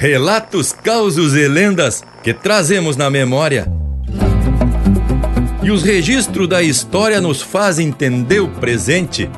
[0.00, 3.70] Relatos, causos e lendas que trazemos na memória.
[5.62, 9.28] E os registros da história nos fazem entender o presente.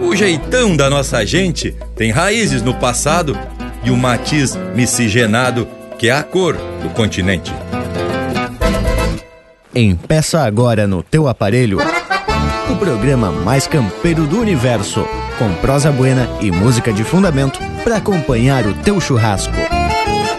[0.00, 3.36] O jeitão da nossa gente tem raízes no passado
[3.82, 5.66] e o matiz miscigenado
[5.98, 7.52] que é a cor do continente.
[9.74, 11.78] Empeça agora no teu aparelho
[12.70, 15.04] o programa mais campeiro do universo,
[15.36, 19.65] com prosa buena e música de fundamento para acompanhar o teu churrasco.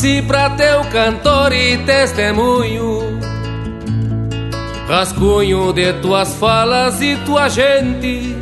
[0.00, 3.20] Nasci pra teu cantor e testemunho,
[4.88, 8.34] rascunho de tuas falas e tua gente,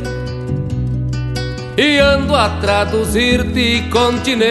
[1.77, 4.47] e ando a traduzir-te continente.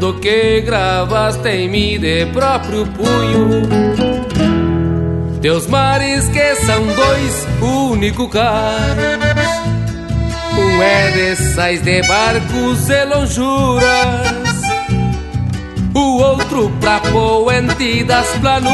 [0.00, 3.62] Do que gravaste em mim de próprio punho.
[5.40, 7.46] Teus mares que são dois
[7.92, 9.22] único caros
[10.58, 14.31] um é de sais de barcos e lonjuras
[15.94, 18.72] o outro pra poente das planuras,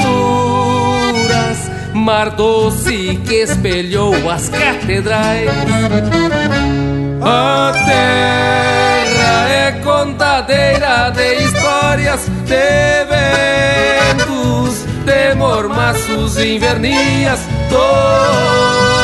[1.92, 5.50] mar doce que espelhou as catedrais.
[7.20, 13.04] A terra é contadeira de histórias, de
[14.14, 17.40] ventos, de mormaços invernias.
[17.68, 18.98] Tomei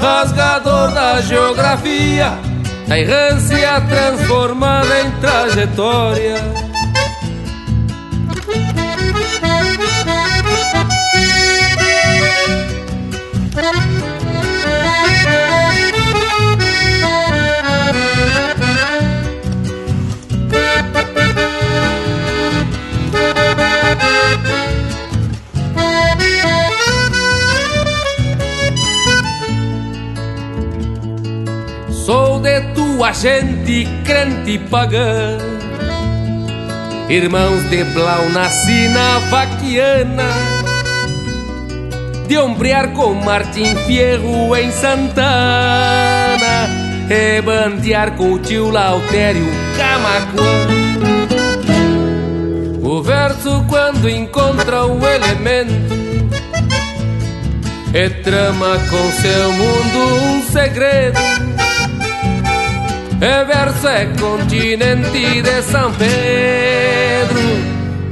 [0.00, 2.32] rasgador da geografia,
[2.88, 6.59] a errância transformada em trajetória.
[33.12, 35.38] Gente crente pagã.
[37.08, 40.28] Irmãos de Blau nasci na vaquiana.
[42.28, 45.18] De ombrear com Martim Fierro em Santana.
[47.10, 50.80] E bandear com o tio Lautério Camacuã.
[52.82, 56.00] O verso quando encontra o elemento
[57.92, 61.49] e trama com seu mundo um segredo
[63.20, 67.38] é verso é continente de São Pedro,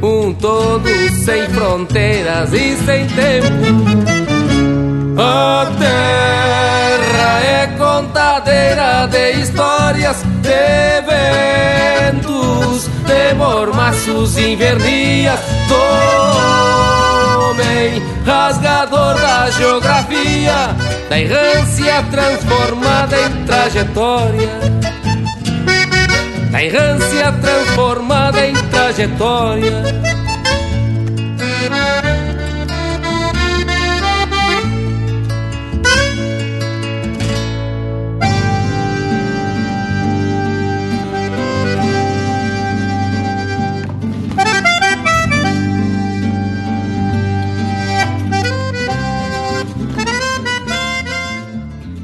[0.02, 0.86] um todo
[1.24, 3.46] sem fronteiras e sem tempo.
[5.18, 11.00] A terra é contadeira de histórias, de
[12.12, 15.40] ventos, de mormaços invernias.
[17.38, 20.76] Tomem rasgador da geografia,
[21.08, 24.77] da errância transformada em trajetória
[26.58, 30.07] da errância transformada em trajetória.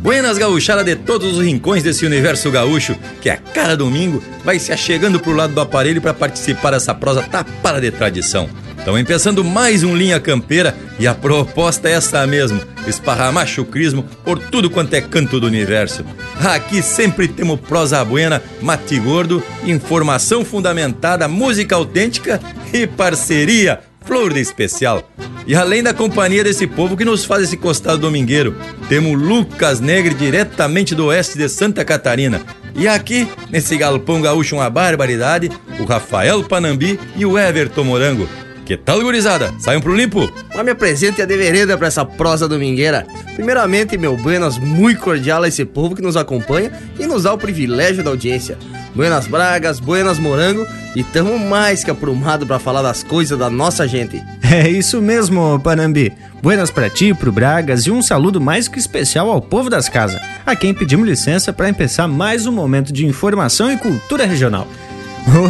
[0.04, 4.70] Buenas gauchada de todos os rincões desse universo gaúcho, que a cada domingo vai se
[4.70, 8.46] achegando pro lado do aparelho para participar dessa prosa tapada de tradição.
[8.76, 14.38] Estão empeçando mais um Linha Campeira e a proposta é essa mesmo: esparramar chucrismo por
[14.38, 16.04] tudo quanto é canto do universo.
[16.38, 22.38] Aqui sempre temos prosa buena, mate gordo, informação fundamentada, música autêntica
[22.74, 25.08] e parceria flor de especial.
[25.46, 28.56] E além da companhia desse povo que nos faz esse costado domingueiro,
[28.88, 32.40] temos Lucas Negre diretamente do oeste de Santa Catarina.
[32.74, 38.28] E aqui, nesse galpão gaúcho uma barbaridade, o Rafael Panambi e o Everton Morango.
[38.64, 39.52] Que tal, gurizada?
[39.60, 40.32] Saiam pro limpo?
[40.54, 43.06] Mas me apresente a devereda pra essa prosa domingueira.
[43.34, 47.38] Primeiramente, meu buenas muito cordial a esse povo que nos acompanha e nos dá o
[47.38, 48.56] privilégio da audiência.
[48.94, 53.86] Buenas bragas, buenas morango e tamo mais que aprumado para falar das coisas da nossa
[53.88, 54.22] gente.
[54.42, 56.12] É isso mesmo, Panambi.
[56.42, 60.20] Buenas para ti, pro Bragas e um saludo mais que especial ao povo das casas,
[60.44, 64.68] a quem pedimos licença para empezar mais um momento de informação e cultura regional.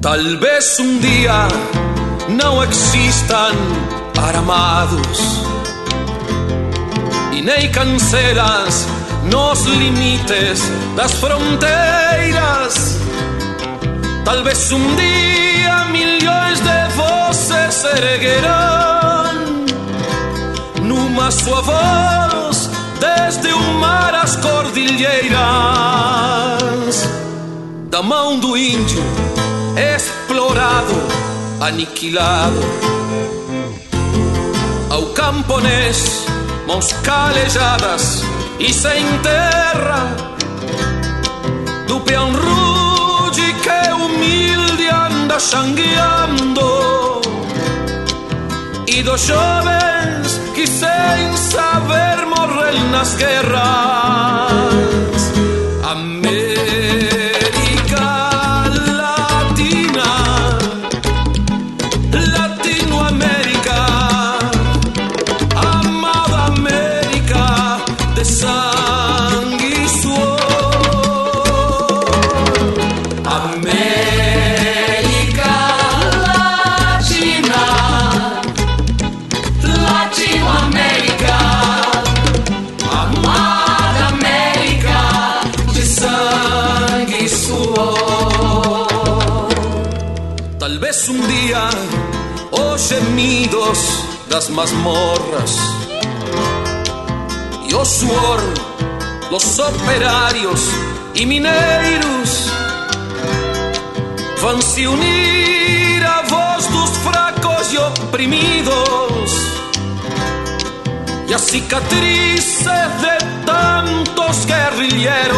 [0.00, 1.48] Tal vez día
[2.28, 3.56] no existan
[4.20, 5.40] aramados
[7.32, 8.86] y ni cancelas
[9.30, 10.62] nos limites
[10.96, 12.98] las fronteras.
[14.24, 19.66] Tal vez un día millones de voces se erguerán,
[20.82, 22.70] numa sua voz
[23.00, 27.10] desde un mar as cordilheiras
[27.90, 29.02] da mão do índio
[29.76, 30.94] explorado,
[31.60, 32.60] aniquilado.
[34.90, 36.26] Ao camponês,
[36.66, 38.22] mãos calejadas
[38.58, 40.16] e sem terra,
[41.86, 47.20] do peão rude que humilde anda xangueando,
[48.86, 53.94] e dos jovens que sem saber morrem nas guerras.
[55.84, 57.13] das
[94.48, 95.56] masmorras
[97.68, 98.40] e o suor
[99.30, 100.60] los operarios
[101.14, 102.50] e mineiros
[104.40, 109.30] vão se unir a voz dos fracos e oprimidos.
[111.28, 115.34] E as cicatrices de tantos guerrilheiros.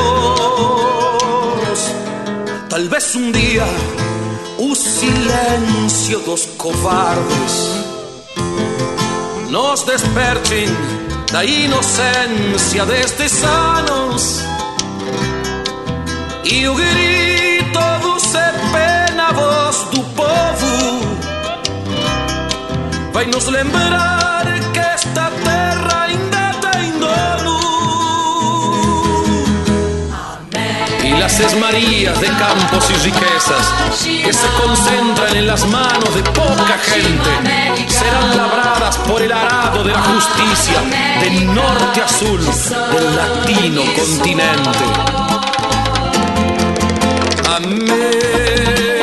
[2.70, 3.66] Talvez um dia
[4.58, 7.95] o silêncio dos covardes
[9.56, 10.68] nos desperten
[11.32, 14.44] da inocencia destes anos
[16.44, 21.16] e o grito do se pena voz do povo.
[23.14, 24.44] Vai nos lembrar
[24.74, 25.55] que esta terra
[31.26, 37.88] las esmarías de campos y riquezas que se concentran en las manos de poca gente
[37.88, 40.80] serán labradas por el arado de la justicia
[41.20, 44.84] del norte a sur del latino continente.
[47.56, 48.95] América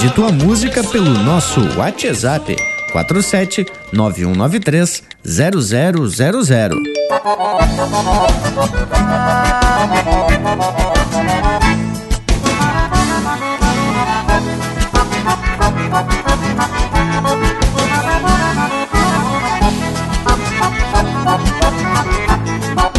[0.00, 2.56] Pede tua música pelo nosso WhatsApp
[2.90, 6.74] 47 9193 0000.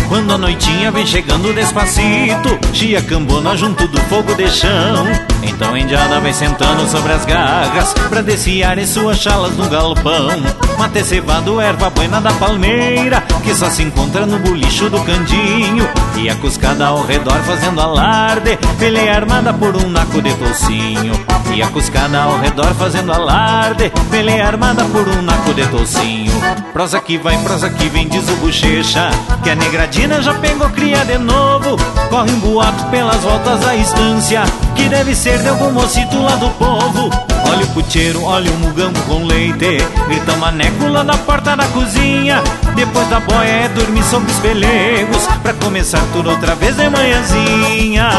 [0.08, 5.80] Quando a noitinha vem chegando despacito, Chia Cambona junto do fogo de chão Então a
[5.80, 10.30] indiada vai sentando sobre as garras Pra desfiar suas chalas no galpão.
[10.78, 15.88] Mate cevado, erva buena da palmeira Que só se encontra no bolicho do candinho.
[16.18, 21.14] E a cuscada ao redor fazendo alarde Peleia armada por um naco de tocinho.
[21.54, 27.02] E a cuscada ao redor fazendo alarde Peleia armada por um naco de tocinho Prosa
[27.02, 29.10] que vai, prosa que vem, diz o bochecha
[29.44, 31.76] Que a negradina já pegou cria de novo.
[32.10, 34.44] Corre um boato pelas voltas da estância
[34.76, 37.10] Que deve ser de algum mocito lá do povo.
[37.50, 42.42] Olha o puteiro, olha o mugambo com leite Grita maneco lá na porta da cozinha.
[42.76, 48.10] Depois da boia é dormir sobre os pelegos Pra começar tudo outra vez de manhãzinha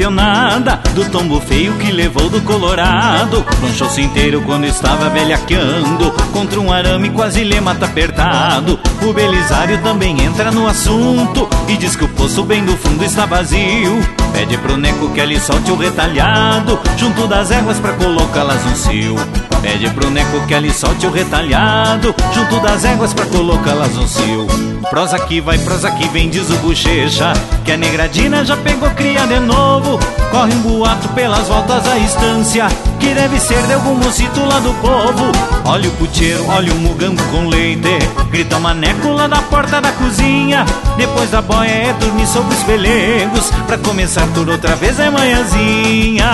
[0.00, 3.44] pionada Do tombo feio que levou do Colorado.
[3.60, 8.80] Tronchou-se inteiro quando estava velhaqueando Contra um arame quase lhe mata apertado.
[9.02, 13.26] O Belisário também entra no assunto E diz que o poço bem do fundo está
[13.26, 14.00] vazio.
[14.32, 19.49] Pede pro Neco que ele solte o retalhado Junto das éguas pra colocá-las no cio
[19.62, 24.46] Pede pro Neco que ele solte o retalhado Junto das éguas pra colocá-las no cio.
[24.88, 27.32] Prosa que vai, prosa que vem, diz o bochecha
[27.64, 29.98] Que a negradina já pegou cria de novo.
[30.30, 32.66] Corre um boato pelas voltas da estância
[32.98, 35.30] Que deve ser de algum mocito lá do povo.
[35.64, 37.98] Olha o puteiro, olha o mugambo com leite
[38.30, 40.64] Grita maneco lá da porta da cozinha.
[40.96, 46.30] Depois da boia é dormir sobre os pelegos Pra começar tudo outra vez é manhãzinha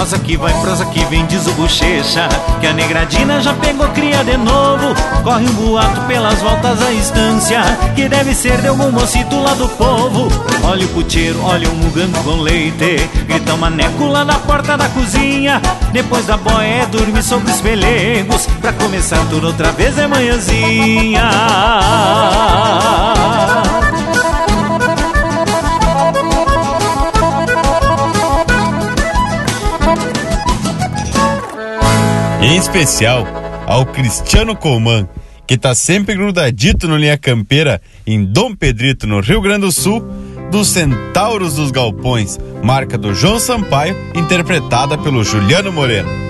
[0.00, 2.26] Prosa que vai, prosa que vem, diz o bochecha
[2.58, 4.94] Que a negradina já pegou cria de novo.
[5.22, 7.60] Corre um boato pelas voltas da estância
[7.94, 10.28] Que deve ser de algum mocito lá do povo.
[10.64, 14.88] Olha o puteiro, olha o mugambo com leite Grita um maneco lá na porta da
[14.88, 15.60] cozinha.
[15.92, 18.46] Depois da boia é dormir sobre os pelegos.
[18.58, 21.30] Pra começar tudo outra vez é manhãzinha
[32.50, 33.24] em especial
[33.64, 35.08] ao Cristiano Colman,
[35.46, 40.02] que está sempre grudadito no Linha Campeira, em Dom Pedrito, no Rio Grande do Sul,
[40.50, 46.29] dos Centauros dos Galpões, marca do João Sampaio, interpretada pelo Juliano Moreno.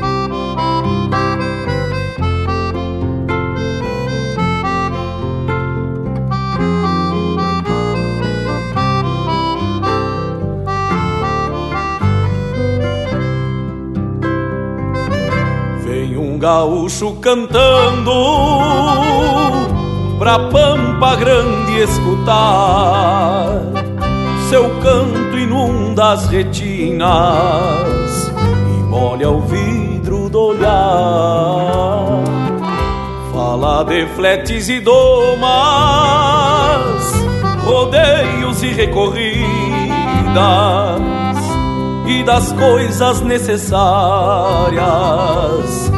[16.41, 18.15] Gaúcho cantando
[20.19, 23.61] pra Pampa Grande escutar.
[24.49, 27.11] Seu canto inunda as retinas
[28.31, 32.07] e molha o vidro do olhar.
[33.35, 35.43] Fala de fletes e domas,
[37.67, 39.43] rodeios e recorridas
[42.07, 45.90] e das coisas necessárias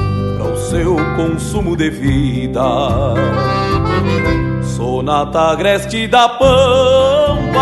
[0.72, 2.64] seu consumo de vida.
[4.62, 7.60] Sonata agreste da pampa,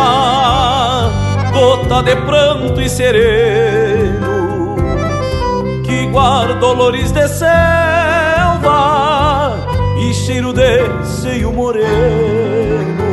[1.52, 4.76] gota de pranto e sereno,
[5.84, 7.50] que guarda dolores de selva
[9.98, 13.10] e cheiro de seio moreno.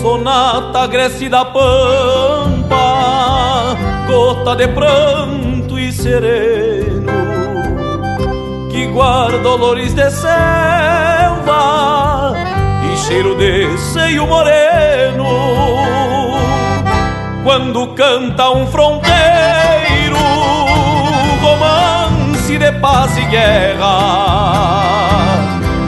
[0.00, 2.76] Sonata agreste da pampa,
[4.06, 6.67] gota de pranto e sereno
[8.78, 10.32] que guarda dolores de selva
[12.84, 15.24] e cheiro de seio moreno.
[17.42, 20.16] Quando canta um fronteiro,
[21.42, 23.98] romance de paz e guerra,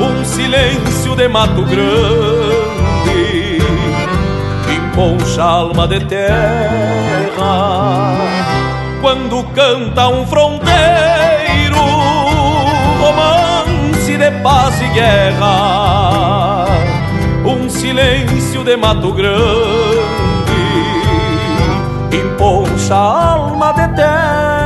[0.01, 3.59] um silêncio de mato grande,
[4.69, 6.27] emponcha alma de terra.
[9.01, 10.90] Quando canta um fronteiro,
[14.43, 16.67] paz e guerra,
[17.45, 19.41] um silêncio de mato grande,
[22.13, 24.60] emponcha a alma de terra.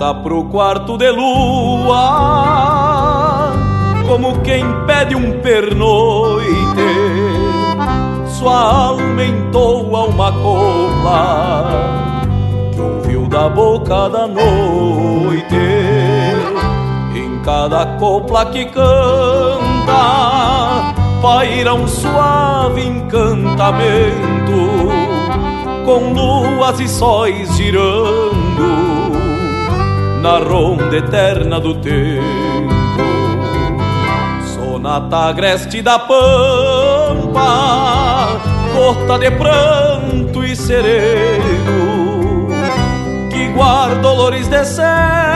[0.00, 1.92] Lá pro quarto de lua,
[4.08, 6.48] como quem pede um pernoite,
[8.26, 11.82] sua alma entoa uma copla
[12.72, 15.54] que ouviu da boca da noite.
[17.14, 19.92] Em cada copla que canta,
[21.20, 24.30] paira um suave encantamento
[25.84, 28.29] com luas e sóis girando
[30.20, 33.00] na ronda eterna do tempo.
[34.54, 37.40] Sonata agreste da pampa,
[38.74, 42.48] gota de pranto e sereno,
[43.30, 45.26] que guarda dolores de selva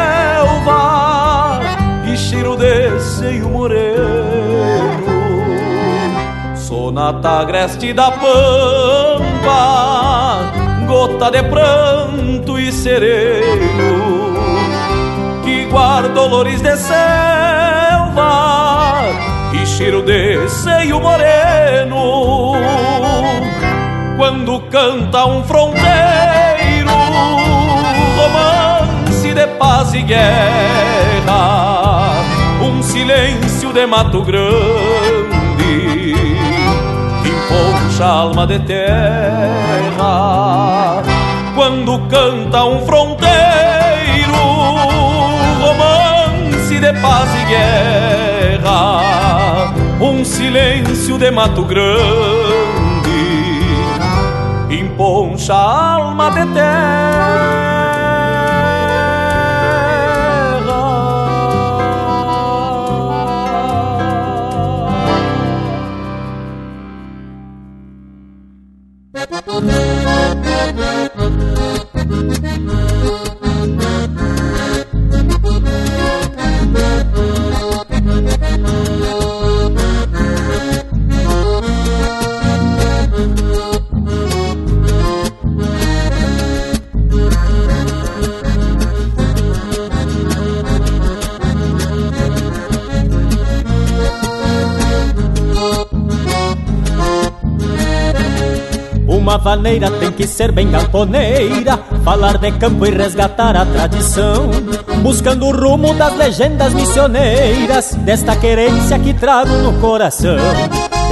[2.06, 5.04] e cheiro de seio moreno.
[6.54, 9.52] Sonata agreste da pampa,
[10.86, 14.03] gota de pranto e sereno,
[15.74, 17.02] guarda dolores de selva
[19.52, 22.52] e cheiro de seio moreno.
[24.16, 26.92] Quando canta um fronteiro,
[28.16, 31.32] romance de paz e guerra,
[32.62, 34.54] um silêncio de mato grande
[37.48, 38.92] poncha alma de terra
[41.56, 43.43] quando canta um fronteiro
[47.00, 48.84] paz e guerra
[50.00, 51.94] um silêncio de mato grande
[54.70, 57.64] emponcha alma de terra
[99.34, 104.48] Uma vaneira tem que ser bem galponeira, falar de campo e resgatar a tradição,
[105.02, 110.36] buscando o rumo das legendas missioneiras, desta querência que trago no coração.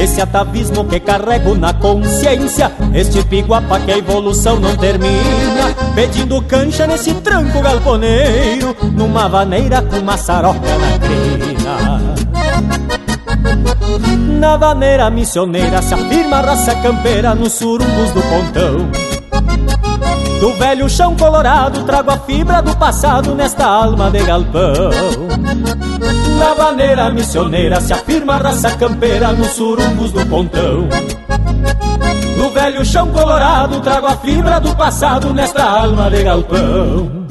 [0.01, 6.87] Esse atavismo que carrego na consciência, este piguapa que a evolução não termina, pedindo cancha
[6.87, 11.52] nesse tranco galponeiro, numa vaneira com maçaroca na crina.
[14.41, 18.91] Na vaneira missioneira se afirma a raça campeira nos surumbos do pontão.
[20.41, 24.91] Do velho chão colorado trago a fibra do passado nesta alma de galpão.
[26.39, 30.89] Na vaneira missioneira se afirma a raça campeira nos surumbos do pontão.
[32.37, 37.23] Do velho chão colorado trago a fibra do passado nesta alma de galpão.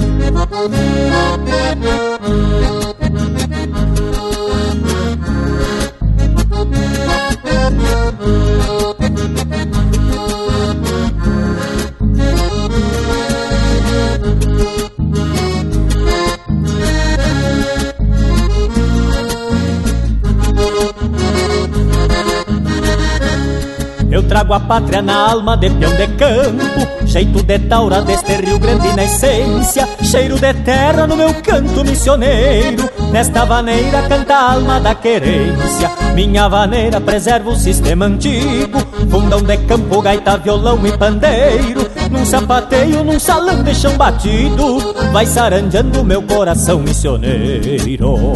[24.32, 28.96] Trago a pátria na alma de peão de campo, jeito de taura deste Rio Grande
[28.96, 32.89] na essência, cheiro de terra no meu canto missioneiro.
[33.12, 39.58] Nesta vaneira canta a alma da querência, minha vaneira preserva o sistema antigo, fundão de
[39.58, 41.91] campo, gaita, violão e pandeiro.
[42.10, 48.32] Num sapateio, num salão de chão batido, vai saranjando meu coração missioneiro.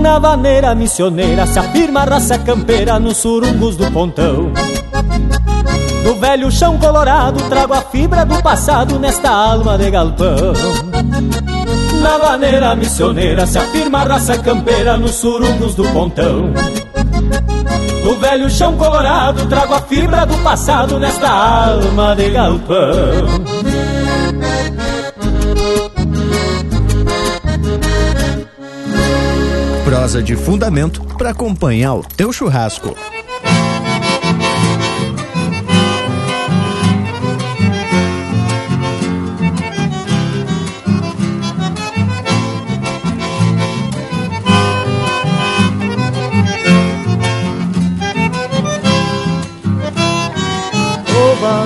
[0.00, 4.52] Na vaneira missioneira se afirma a raça campeira nos surungos do pontão.
[6.04, 10.52] Do velho chão colorado trago a fibra do passado nesta alma de galpão.
[12.00, 16.52] Na vaneira missioneira se afirma a raça campeira nos surungos do pontão.
[18.04, 23.75] Do velho chão colorado trago a fibra do passado nesta alma de galpão.
[30.06, 32.94] Prosa de fundamento para acompanhar o teu churrasco.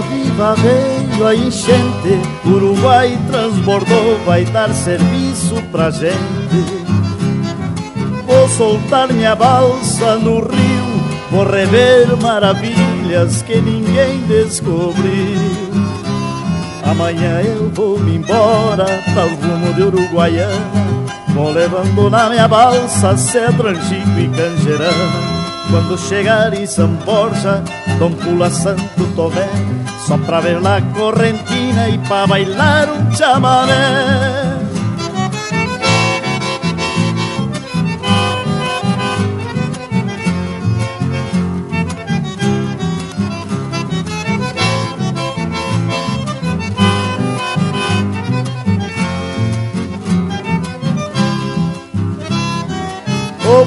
[0.09, 6.80] Viva, veio a enchente, Uruguai transbordou, vai dar serviço pra gente.
[8.61, 15.73] Soltar minha balsa no rio, vou rever maravilhas que ninguém descobriu.
[16.85, 20.53] Amanhã eu vou me embora para rumo de Uruguaiana,
[21.29, 25.41] vou levando na minha balsa cedro, angico e canjerana.
[25.71, 27.65] Quando chegar em São Borja,
[27.99, 29.49] Dom Pula Santo Tomé
[30.07, 34.60] Só pra ver lá correntina e pra bailar um chamamé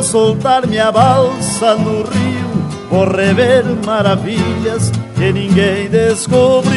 [0.00, 6.72] Vou soltar minha balsa no rio, vou rever maravilhas que ninguém descobriu.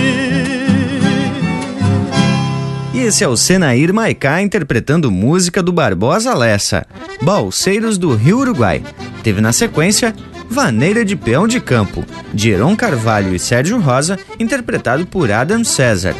[2.93, 6.85] E esse é o Senair Maicá interpretando música do Barbosa Lessa,
[7.21, 8.83] Balseiros do Rio Uruguai.
[9.23, 10.13] Teve na sequência
[10.49, 16.13] Vaneira de Peão de Campo, de Heron Carvalho e Sérgio Rosa, interpretado por Adam César.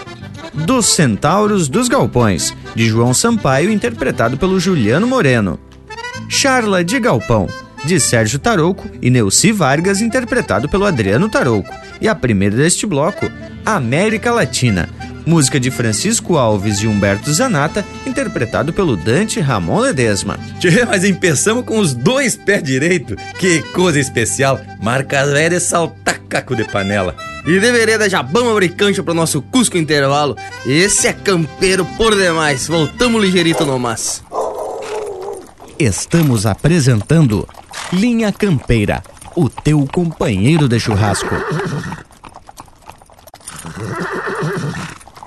[0.54, 5.60] Dos Centauros dos Galpões, de João Sampaio, interpretado pelo Juliano Moreno.
[6.34, 7.48] Charla de Galpão,
[7.86, 11.72] de Sérgio Tarouco e Neuci Vargas, interpretado pelo Adriano Tarouco.
[12.02, 13.30] E a primeira deste bloco,
[13.64, 14.90] América Latina,
[15.28, 20.40] música de Francisco Alves e Humberto Zanata, interpretado pelo Dante Ramon Ledesma.
[20.60, 23.16] Tchê, mas empeçamos com os dois pés direito.
[23.38, 24.60] Que coisa especial.
[24.82, 27.16] Marcas velhas saltar caco de panela.
[27.46, 30.36] E de vereda já vamos abrir cancha pro nosso Cusco Intervalo.
[30.66, 32.68] Esse é campeiro por demais.
[32.68, 34.24] Voltamos ligeirito no mas.
[35.86, 37.46] Estamos apresentando
[37.92, 39.04] Linha Campeira,
[39.36, 41.36] o teu companheiro de churrasco.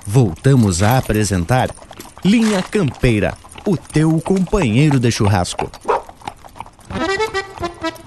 [0.03, 1.69] Voltamos a apresentar
[2.25, 3.35] Linha Campeira,
[3.67, 5.69] o teu companheiro de churrasco.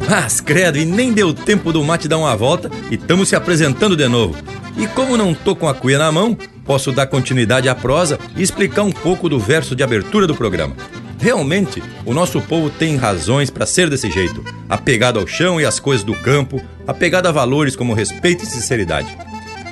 [0.09, 3.97] Mas credo, e nem deu tempo do mate dar uma volta e estamos se apresentando
[3.97, 4.35] de novo.
[4.77, 8.43] E como não tô com a cuia na mão, posso dar continuidade à prosa e
[8.43, 10.75] explicar um pouco do verso de abertura do programa.
[11.21, 15.79] Realmente, o nosso povo tem razões para ser desse jeito, apegado ao chão e às
[15.79, 19.17] coisas do campo, apegado a valores como respeito e sinceridade.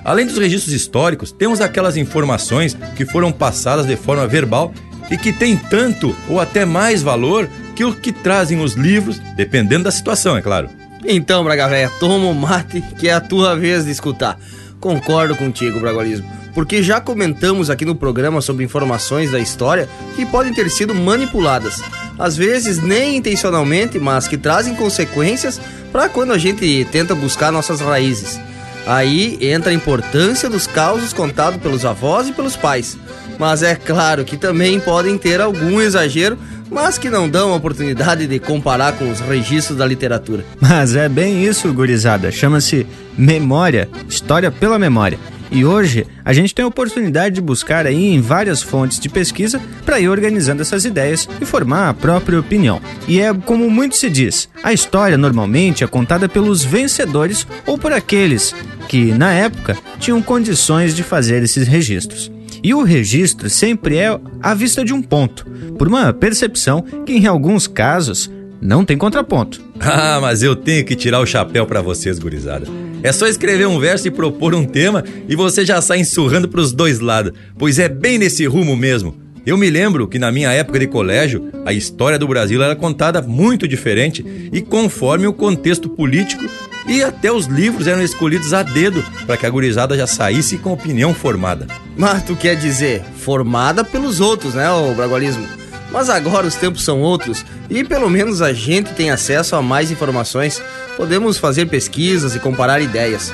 [0.04, 4.74] Além dos registros históricos, temos aquelas informações que foram passadas de forma verbal
[5.11, 9.84] e que têm tanto ou até mais valor que o que trazem os livros, dependendo
[9.84, 10.68] da situação, é claro.
[11.04, 14.38] Então, Braga Véia, toma o mate que é a tua vez de escutar.
[14.80, 16.28] Concordo contigo, Bragualismo,
[16.59, 21.81] porque já comentamos aqui no programa sobre informações da história que podem ter sido manipuladas,
[22.18, 25.61] às vezes nem intencionalmente, mas que trazem consequências
[25.92, 28.40] para quando a gente tenta buscar nossas raízes.
[28.85, 32.99] Aí entra a importância dos causos contados pelos avós e pelos pais.
[33.38, 36.37] Mas é claro que também podem ter algum exagero,
[36.68, 40.44] mas que não dão a oportunidade de comparar com os registros da literatura.
[40.61, 42.33] Mas é bem isso, gurizada.
[42.33, 42.85] Chama-se
[43.16, 45.21] memória, história pela memória.
[45.50, 49.61] E hoje a gente tem a oportunidade de buscar aí em várias fontes de pesquisa
[49.84, 52.80] para ir organizando essas ideias e formar a própria opinião.
[53.06, 57.92] E é como muito se diz, a história normalmente é contada pelos vencedores ou por
[57.92, 58.54] aqueles
[58.88, 62.30] que, na época, tinham condições de fazer esses registros.
[62.62, 65.46] E o registro sempre é à vista de um ponto,
[65.78, 68.30] por uma percepção que em alguns casos
[68.61, 69.67] não tem contraponto.
[69.80, 72.66] Ah, mas eu tenho que tirar o chapéu para vocês, gurizada.
[73.02, 76.72] É só escrever um verso e propor um tema e você já sai ensurrando pros
[76.72, 79.14] dois lados, pois é bem nesse rumo mesmo.
[79.46, 83.22] Eu me lembro que na minha época de colégio, a história do Brasil era contada
[83.22, 86.44] muito diferente e conforme o contexto político
[86.86, 90.72] e até os livros eram escolhidos a dedo para que a gurizada já saísse com
[90.72, 91.66] opinião formada.
[91.96, 95.46] Mas tu quer dizer, formada pelos outros, né, o bragualismo?
[95.90, 99.90] Mas agora os tempos são outros e pelo menos a gente tem acesso a mais
[99.90, 100.62] informações.
[100.96, 103.33] Podemos fazer pesquisas e comparar ideias.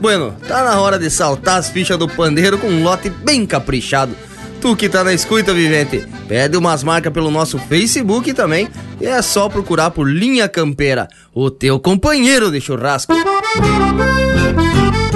[0.00, 4.14] Bueno, tá na hora de saltar as fichas do pandeiro com um lote bem caprichado.
[4.60, 8.68] Tu que tá na escuta, vivente, pede umas marcas pelo nosso Facebook também.
[9.00, 13.14] E é só procurar por Linha Campeira, o teu companheiro de churrasco.
[13.14, 15.15] patrãozito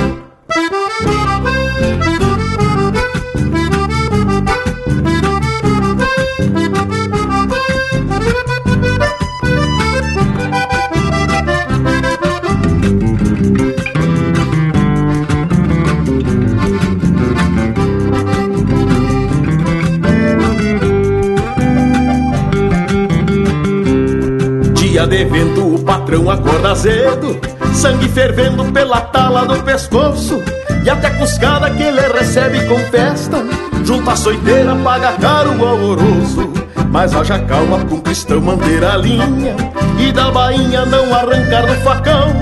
[25.11, 27.37] de vento o patrão acorda cedo
[27.73, 30.41] Sangue fervendo pela tala do pescoço
[30.85, 33.45] E até cuscada que ele recebe com festa
[33.83, 36.53] Junta a soiteira, paga caro o alvoroço.
[36.89, 39.53] Mas haja calma com cristão manter a linha
[39.99, 42.33] E da bainha não arrancar do facão.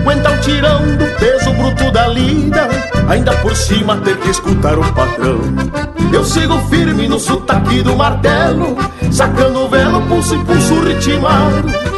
[0.00, 2.68] Aguenta o tirão do peso bruto da lida
[3.08, 5.38] Ainda por cima ter que escutar o patrão.
[6.12, 8.76] Eu sigo firme no sotaque do martelo
[9.12, 11.97] Sacando o velo, pulso e pulso ritmado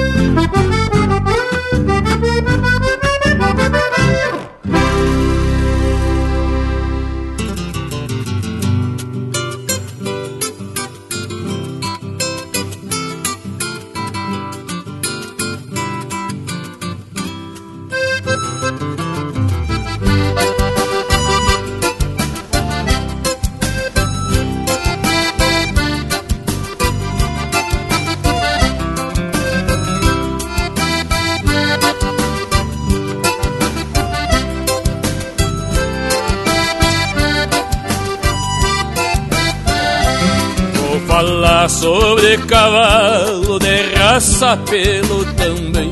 [44.41, 45.91] raça pelo também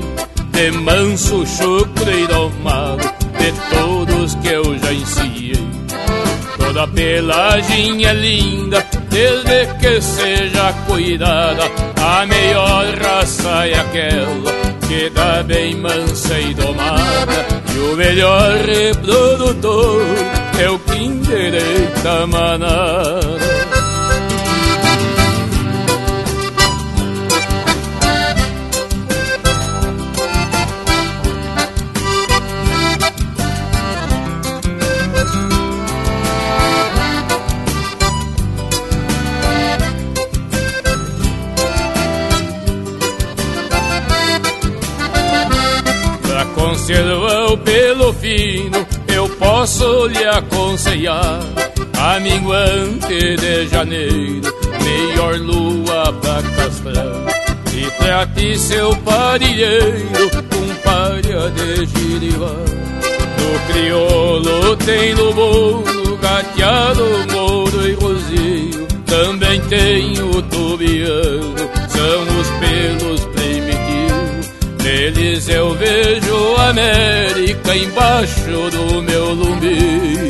[0.51, 5.69] De manso, chucro e domado De todos que eu já ensiei
[6.57, 11.63] Toda pelagem é linda Desde que seja cuidada
[12.03, 14.51] A melhor raça é aquela
[14.87, 17.45] Que dá bem mansa e domada.
[17.75, 20.01] E o melhor reprodutor
[20.59, 23.78] É o que endireita a manada
[50.91, 54.41] A minguante de janeiro
[54.83, 57.05] Melhor lua pra castrar
[57.71, 60.09] E trate seu parilheiro
[60.49, 62.55] Com palha de girivá
[63.37, 65.83] No crioulo tem lobo
[66.19, 68.87] Gateado, mouro e rosinho.
[69.05, 73.29] Também tem o tubiano São os pelos
[74.89, 80.28] Neles eu vejo a América embaixo do meu lumbio.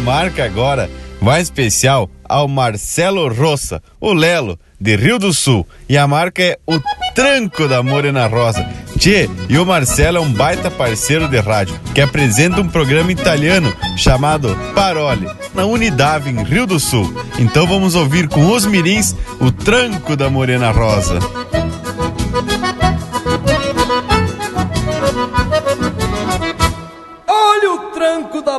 [0.00, 5.66] Marca agora vai especial ao Marcelo Roça, o Lelo, de Rio do Sul.
[5.88, 6.80] E a marca é o
[7.14, 8.68] Tranco da Morena Rosa.
[8.98, 13.74] Tchê, e o Marcelo é um baita parceiro de rádio, que apresenta um programa italiano
[13.96, 17.12] chamado Parole, na Unidade em Rio do Sul.
[17.38, 21.18] Então vamos ouvir com os mirins o Tranco da Morena Rosa.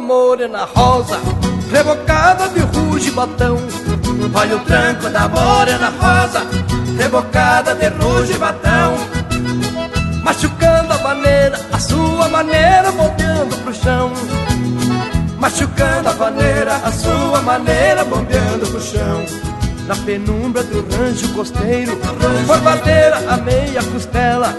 [0.07, 1.19] Morena rosa,
[1.69, 3.57] rebocada de ruge batão.
[4.33, 6.47] Olha o tranco da morena rosa,
[6.97, 8.95] rebocada de ruge batão.
[10.23, 14.13] Machucando a maneira, a sua maneira, bombeando pro chão.
[15.37, 19.25] Machucando a maneira, a sua maneira, bombeando pro chão.
[19.87, 21.97] Na penumbra do rancho costeiro,
[22.45, 24.53] forbadeira a meia costela.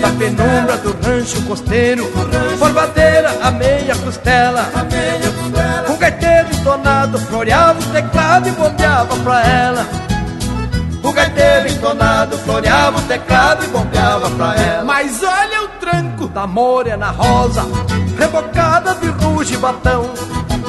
[0.00, 2.04] Na penumbra do rancho costeiro,
[2.58, 4.68] forbadeira a meia costela.
[5.88, 9.86] Um gaiteiro entonado floreava o teclado e bombeava pra ela.
[11.00, 14.84] O gaiteiro entonado floreava o teclado e bombeava pra ela.
[14.84, 17.62] Mas olha o tranco da morena rosa,
[18.18, 20.10] rebocada de ruge e batão.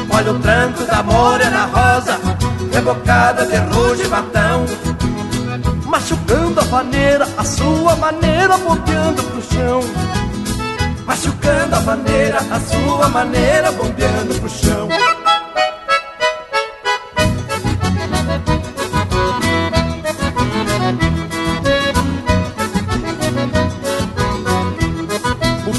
[0.09, 2.19] Olha o tranco da morena rosa,
[2.71, 4.65] rebocada de ruge e batão.
[5.85, 9.79] Machucando a vaneira, a sua maneira, bombeando pro chão.
[11.05, 14.89] Machucando a vaneira, a sua maneira, bombeando pro chão.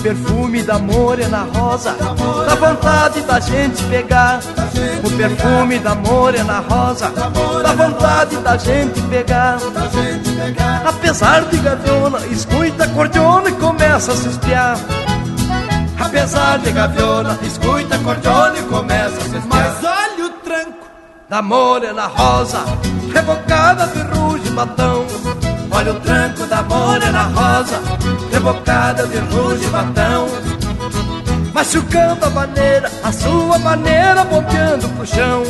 [0.05, 0.34] perfume
[0.65, 1.95] da morena rosa,
[2.47, 4.41] dá vontade da gente pegar.
[5.05, 7.13] O perfume da morena rosa,
[7.63, 9.59] dá vontade da gente pegar.
[10.87, 14.79] Apesar de gaviona, escuta cordiona e começa a suspirar.
[15.99, 19.47] Apesar de gaviona, escuta cordiona e começa a suspirar.
[19.49, 20.87] Mas olha o tranco
[21.29, 22.61] da morena rosa,
[23.13, 25.05] revocada de ruge batão.
[25.71, 27.81] Olha o tranco da morena rosa,
[28.31, 30.44] rebocada de ruge e batão.
[31.55, 35.45] Machucando a maneira, a sua maneira, bombeando pro chão.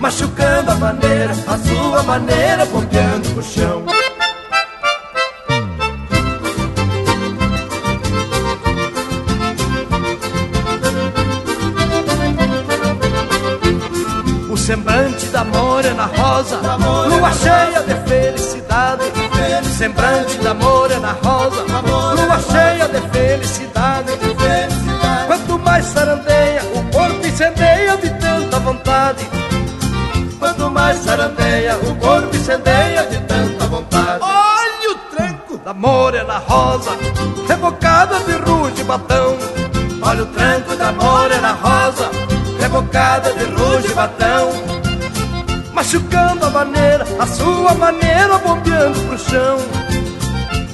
[0.00, 3.84] Machucando a maneira, a sua maneira, bombeando pro chão.
[14.50, 19.20] O semblante da morena rosa, lua cheia de felicidade
[19.80, 23.99] semblante da morena rosa, lua cheia de felicidade.
[25.70, 29.24] Mais sarandeia, o corpo incendeia de tanta vontade.
[30.36, 34.18] Quanto mais sarandeia, o corpo incendeia de tanta vontade.
[34.20, 36.90] Olha o tranco da morena rosa,
[37.46, 39.38] rebocada de ruge batão.
[40.02, 42.10] Olha o tranco da morena rosa,
[42.58, 44.50] rebocada de ruge batão
[45.72, 49.58] machucando a maneira, a sua maneira, bombeando pro chão.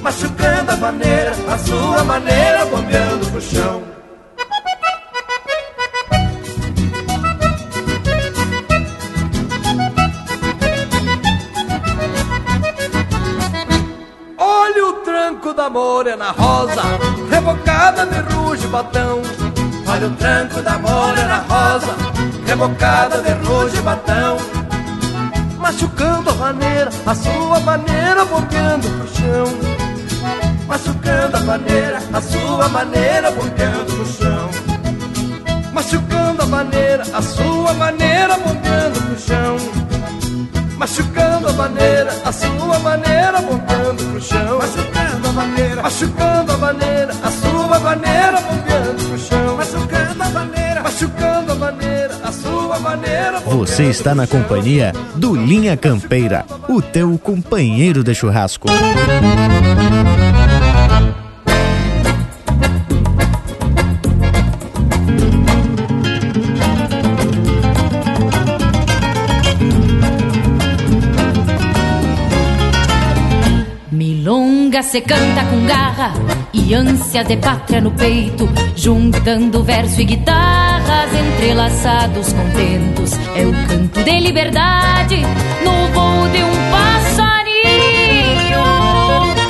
[0.00, 3.95] Machucando a maneira, a sua maneira, bombeando pro chão.
[15.66, 16.82] Da morena rosa,
[17.28, 19.20] rebocada de ruge batão.
[19.88, 21.96] Olha o tranco da morena rosa,
[22.46, 24.36] rebocada de ruge batão
[25.58, 29.46] machucando a maneira, a sua maneira, bombeando pro chão.
[30.68, 34.50] Machucando a maneira, a sua maneira, bombeando pro chão.
[35.72, 39.95] Machucando a maneira, a sua maneira, bombeando pro chão.
[40.76, 44.58] Machucando a maneira, a sua maneira, bombeando pro chão.
[44.58, 49.56] Machucando a maneira, machucando a maneira, a sua maneira, bombeando pro chão.
[49.56, 55.76] Machucando a maneira, machucando a maneira, a sua maneira, Você está na companhia do Linha
[55.76, 58.68] Campeira, o teu companheiro de churrasco.
[74.76, 76.12] Milonga se canta com garra
[76.52, 83.12] e ânsia de pátria no peito, juntando verso e guitarras entrelaçados contentos.
[83.34, 85.22] É o canto de liberdade
[85.64, 87.56] no voo de um passarinho.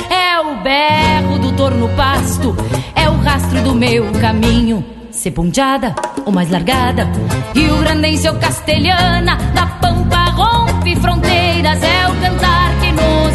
[0.09, 2.55] É o berro do torno pasto,
[2.95, 4.85] é o rastro do meu caminho.
[5.11, 5.93] Se ponteada
[6.25, 7.05] ou mais largada,
[7.53, 12.66] Rio Grandense ou castelhana, da pampa rompe fronteiras, é o cantar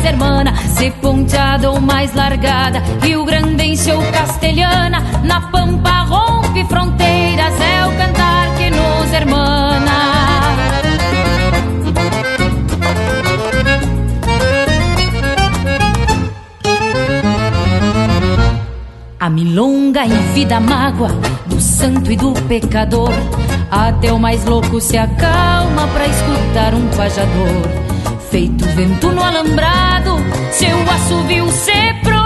[0.02, 0.54] nos hermana.
[0.76, 7.96] Se ponteada ou mais largada, Rio Grandense ou castelhana, na pampa rompe fronteiras, é o
[7.96, 9.92] cantar que nos hermana.
[19.20, 21.08] A milonga enfida a mágoa
[21.46, 23.12] do santo e do pecador.
[23.70, 27.81] Até o mais louco se acalma pra escutar um pajador.
[28.32, 30.16] Feito vento no alambrado,
[30.52, 32.24] seu assovio se prolonga.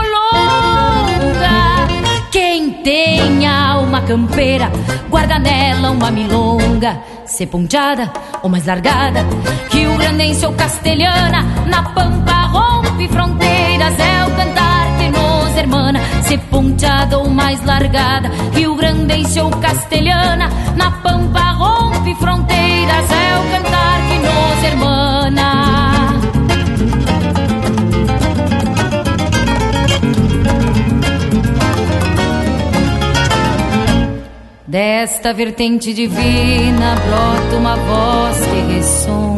[2.31, 4.71] Quem tem alma campeira,
[5.11, 6.97] guarda nela uma milonga.
[7.25, 8.09] Se ponteada
[8.41, 9.27] ou mais largada,
[9.73, 16.01] Rio Grandense ou castelhana, na pampa rompe fronteiras, é o cantar que nos hermana.
[16.23, 23.51] Se ponteada ou mais largada, Rio Grandense ou castelhana, na pampa rompe fronteiras, é o
[23.51, 25.67] cantar que nos hermana.
[34.67, 39.37] Desta vertente divina brota uma voz que ressonga.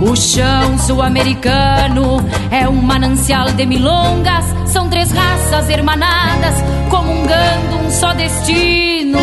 [0.00, 4.44] O chão sul-americano é um manancial de milongas.
[4.66, 6.54] São três raças hermanadas,
[6.90, 9.18] comungando um só destino.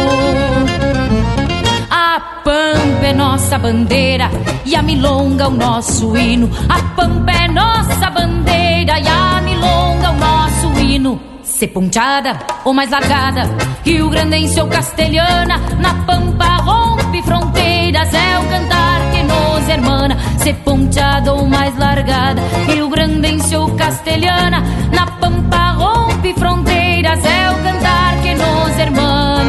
[2.14, 4.30] A pampa é nossa bandeira
[4.66, 6.50] e a milonga o nosso hino.
[6.68, 11.22] A pampa é nossa bandeira e a milonga o nosso hino.
[11.42, 13.44] Se ponteada ou mais largada,
[13.86, 20.18] Rio Grandense ou castelhana, na pampa rompe fronteiras, é o cantar que nos hermana.
[20.40, 27.64] Se ponteada ou mais largada, Rio Grandense ou castelhana, na pampa rompe fronteiras, é o
[27.64, 29.41] cantar que nos hermana.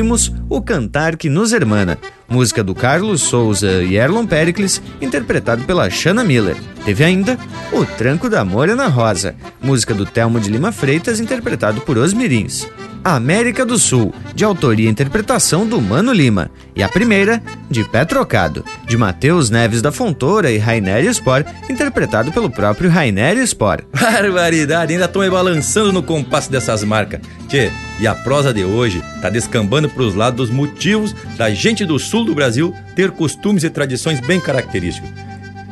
[0.00, 1.96] Ouvimos O Cantar que nos hermana,
[2.28, 6.56] música do Carlos Souza e Erlon Pericles, interpretado pela Shanna Miller.
[6.84, 7.38] Teve ainda
[7.70, 12.66] O Tranco da Morena Rosa, música do Telmo de Lima Freitas, interpretado por Os Mirins.
[13.02, 16.50] América do Sul, de autoria e interpretação do Mano Lima.
[16.76, 22.30] E a primeira, de Pé Trocado, de Matheus Neves da Fontoura e Rainer Spor, interpretado
[22.30, 23.82] pelo próprio Rainer Spor.
[23.98, 27.20] Barbaridade, ainda estão me balançando no compasso dessas marcas.
[27.48, 31.98] Tchê, e a prosa de hoje tá descambando pros lados dos motivos da gente do
[31.98, 35.10] sul do Brasil ter costumes e tradições bem característicos.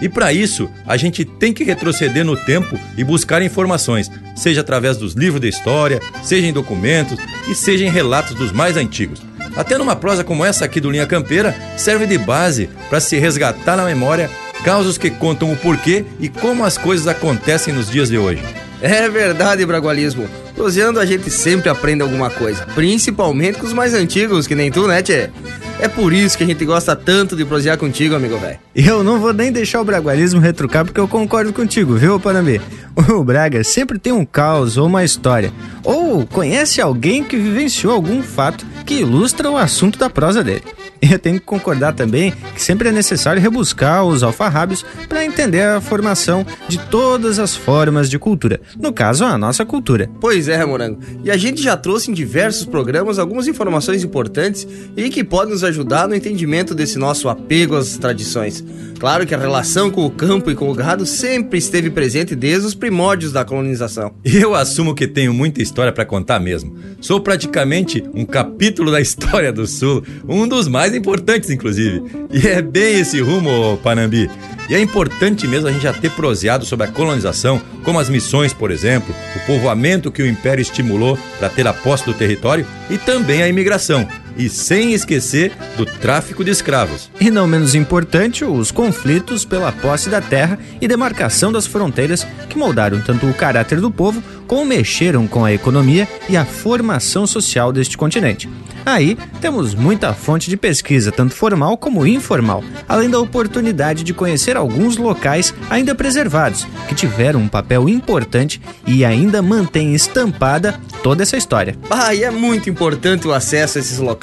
[0.00, 4.96] E para isso, a gente tem que retroceder no tempo e buscar informações, seja através
[4.96, 9.20] dos livros de história, seja em documentos e seja em relatos dos mais antigos.
[9.56, 13.76] Até numa prosa como essa aqui do Linha Campeira, serve de base para se resgatar
[13.76, 14.30] na memória
[14.62, 18.42] causos que contam o porquê e como as coisas acontecem nos dias de hoje.
[18.80, 20.28] É verdade, Bragualismo.
[20.58, 24.88] Proseando a gente sempre aprende alguma coisa, principalmente com os mais antigos, que nem tu,
[24.88, 25.30] né, Tchê?
[25.78, 28.58] É por isso que a gente gosta tanto de prosear contigo, amigo velho.
[28.74, 32.60] Eu não vou nem deixar o bragualismo retrucar porque eu concordo contigo, viu, Panambi?
[33.08, 35.52] O Braga sempre tem um caos ou uma história,
[35.84, 40.62] ou conhece alguém que vivenciou algum fato que ilustra o assunto da prosa dele.
[41.02, 45.60] E eu tenho que concordar também que sempre é necessário rebuscar os alfarrábios para entender
[45.60, 50.10] a formação de todas as formas de cultura, no caso, a nossa cultura.
[50.18, 51.00] Pois é, Morango.
[51.22, 54.66] E a gente já trouxe em diversos programas algumas informações importantes
[54.96, 58.64] e que podem nos ajudar no entendimento desse nosso apego às tradições.
[58.98, 62.66] Claro que a relação com o campo e com o gado sempre esteve presente desde
[62.66, 64.14] os primórdios da colonização.
[64.24, 66.76] Eu assumo que tenho muita história para contar mesmo.
[67.00, 72.02] Sou praticamente um capítulo da história do Sul, um dos mais importantes, inclusive.
[72.32, 74.30] E é bem esse rumo, Panambi.
[74.68, 78.52] E é importante mesmo a gente já ter proseado sobre a colonização, como as missões,
[78.52, 82.98] por exemplo, o povoamento que o Império estimulou para ter a posse do território e
[82.98, 84.06] também a imigração.
[84.38, 87.10] E sem esquecer do tráfico de escravos.
[87.20, 92.56] E não menos importante, os conflitos pela posse da terra e demarcação das fronteiras que
[92.56, 97.72] moldaram tanto o caráter do povo como mexeram com a economia e a formação social
[97.72, 98.48] deste continente.
[98.88, 104.56] Aí temos muita fonte de pesquisa, tanto formal como informal, além da oportunidade de conhecer
[104.56, 111.36] alguns locais ainda preservados, que tiveram um papel importante e ainda mantêm estampada toda essa
[111.36, 111.76] história.
[111.90, 114.18] Ah, e é muito importante o acesso a esses locais,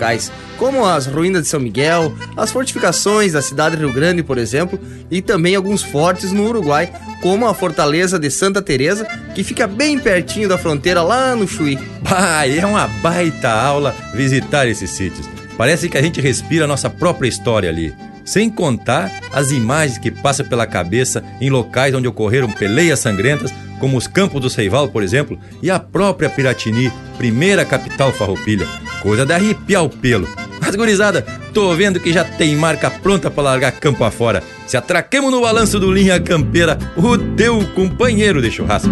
[0.57, 4.79] como as ruínas de São Miguel, as fortificações da cidade de Rio Grande, por exemplo,
[5.09, 6.91] e também alguns fortes no Uruguai,
[7.21, 11.77] como a fortaleza de Santa Teresa, que fica bem pertinho da fronteira lá no Chuí.
[12.01, 15.27] Bah, é uma baita aula visitar esses sítios.
[15.57, 17.93] Parece que a gente respira a nossa própria história ali.
[18.23, 23.97] Sem contar as imagens que passam pela cabeça em locais onde ocorreram peleias sangrentas, como
[23.97, 28.67] os Campos do Seival, por exemplo, e a própria Piratini, primeira capital farroupilha.
[29.05, 30.27] Coisa de arrepiar o pelo.
[30.59, 31.21] Mas, gurizada,
[31.53, 34.41] tô vendo que já tem marca pronta para largar campo afora.
[34.65, 38.89] Se atraquemos no balanço do Linha Campeira, o teu companheiro de churrasco.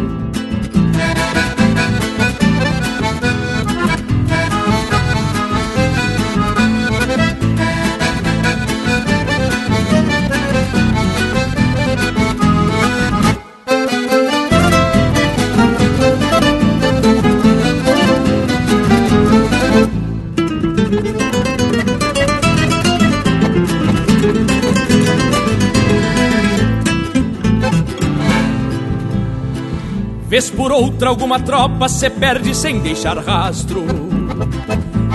[30.34, 33.86] Vez por outra alguma tropa se perde sem deixar rastro.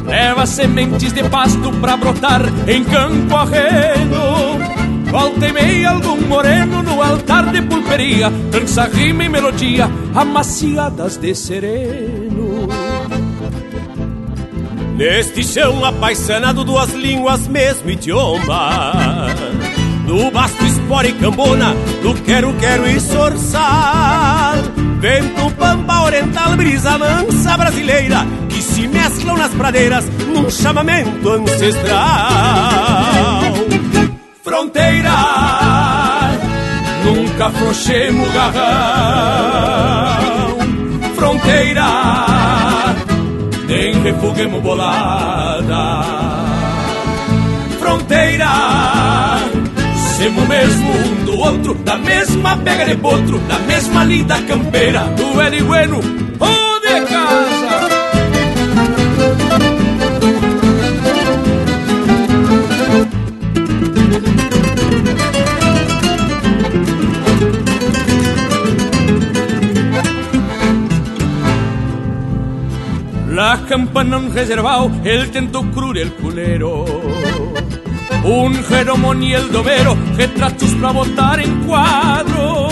[0.07, 5.11] Leva sementes de pasto pra brotar em campo arreno.
[5.11, 8.31] Volta e meia algum moreno no altar de pulperia.
[8.31, 12.69] Dança rima e melodia amaciadas de sereno.
[14.97, 19.27] Neste chão apaixonado, duas línguas, mesmo idioma.
[20.07, 28.27] Do basto, espora e cambona, do quero-quero e sorçal Vento, pampa, oriental, brisa mansa brasileira
[28.49, 32.03] Que se mesclam nas pradeiras num chamamento ancestral.
[34.43, 35.15] Fronteira,
[37.05, 39.79] nunca afrouxemos garrão.
[41.15, 41.87] Fronteira,
[43.69, 46.03] nem refuguemos bolada
[47.79, 48.78] Fronteira
[50.29, 55.63] Mesmo um do outro, da mesma pega de potro, da mesma lida campeira, do Eli
[55.63, 57.89] Bueno ou de casa.
[73.29, 76.85] La campana un reservado, el tento crur el culero.
[78.29, 79.49] Un jeromón y el
[80.15, 82.69] retratos pra botar en cuadro.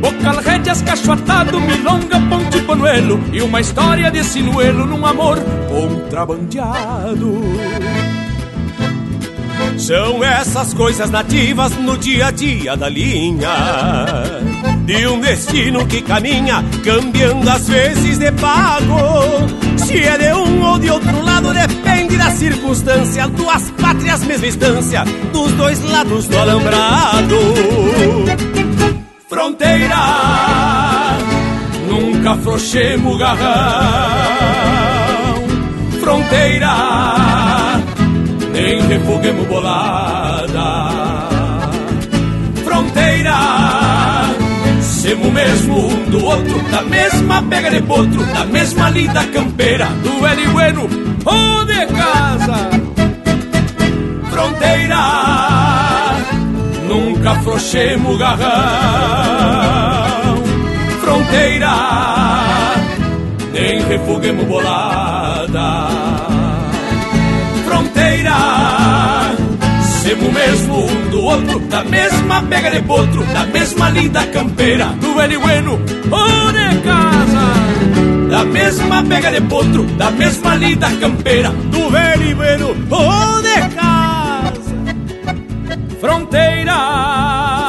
[0.00, 3.20] Bocal rédeas, cacho atado, milonga, ponte e panuelo.
[3.30, 7.42] E uma história de sinuelo num amor contrabandeado.
[9.76, 13.50] São essas coisas nativas no dia a dia da linha
[14.90, 19.46] De um destino que caminha, cambiando às vezes de pago.
[19.76, 25.04] Se é de um ou de outro lado, depende da circunstância Duas pátrias, mesma instância,
[25.32, 27.36] dos dois lados do alambrado.
[29.28, 29.96] Fronteira,
[31.88, 33.46] nunca afrouxemos garrão.
[36.00, 37.80] Fronteira,
[38.52, 40.90] nem refuguemos bolada.
[42.64, 44.09] Fronteira,
[45.00, 50.26] semo mesmo um do outro, da mesma pega de potro, da mesma lida campeira, do
[50.26, 50.82] Eli Bueno
[51.24, 52.68] ou de casa.
[54.30, 56.16] Fronteira,
[56.86, 58.50] nunca afrouxemos garrão.
[61.00, 62.74] Fronteira,
[63.54, 66.09] nem refuguemos bolada
[70.10, 75.14] Semo mesmo um do outro, da mesma pega de potro, da mesma lida campeira, do
[75.14, 77.54] velho bueno ou de casa.
[78.28, 84.52] Da mesma pega de potro, da mesma lida campeira, do velho bueno ou de casa.
[86.00, 86.74] Fronteira,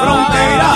[0.01, 0.71] fronteira.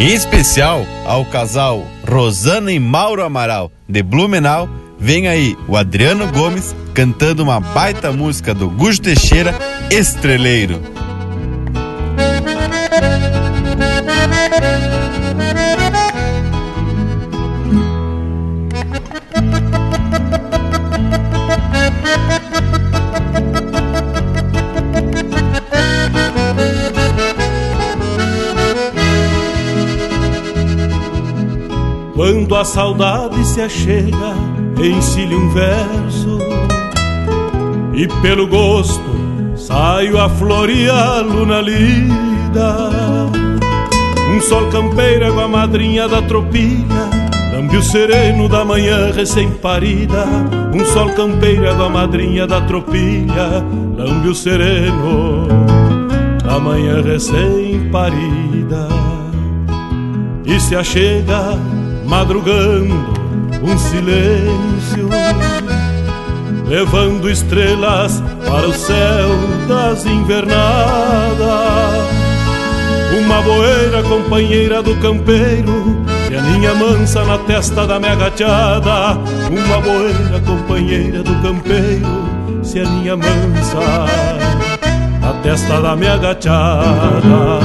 [0.00, 4.68] Em especial ao casal Rosana e Mauro Amaral, de Blumenau,
[5.02, 9.52] Vem aí o Adriano Gomes cantando uma baita música do Gujo Teixeira,
[9.90, 10.80] Estreleiro.
[32.14, 36.38] Quando a saudade se achega ensile um verso
[37.94, 39.00] E pelo gosto
[39.56, 42.90] saio a floreá-lo na lida.
[44.34, 47.10] Um sol campeiro com a madrinha da tropilha
[47.52, 50.24] Lambe o sereno da manhã recém-parida.
[50.74, 53.62] Um sol campeiro com a madrinha da tropilha
[53.96, 55.46] Lambe o sereno
[56.42, 58.88] da manhã recém-parida.
[60.44, 61.56] E se achega
[62.04, 62.94] madrugando
[63.62, 64.71] um silêncio,
[66.72, 69.28] levando estrelas para o céu
[69.68, 70.56] das invernadas.
[73.20, 79.18] Uma boeira companheira do campeiro, que aninha mansa na testa da minha gachada.
[79.50, 84.06] Uma boeira companheira do campeiro, se aninha mansa
[85.20, 87.60] na testa da minha gachada.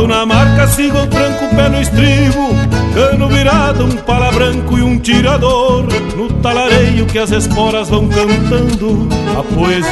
[0.00, 2.54] Bato na marca, sigo o tranco, pé no estribo.
[2.94, 5.84] Cano virado, um pala branco e um tirador.
[6.16, 9.06] No talareio que as esporas vão cantando
[9.38, 9.90] A poesia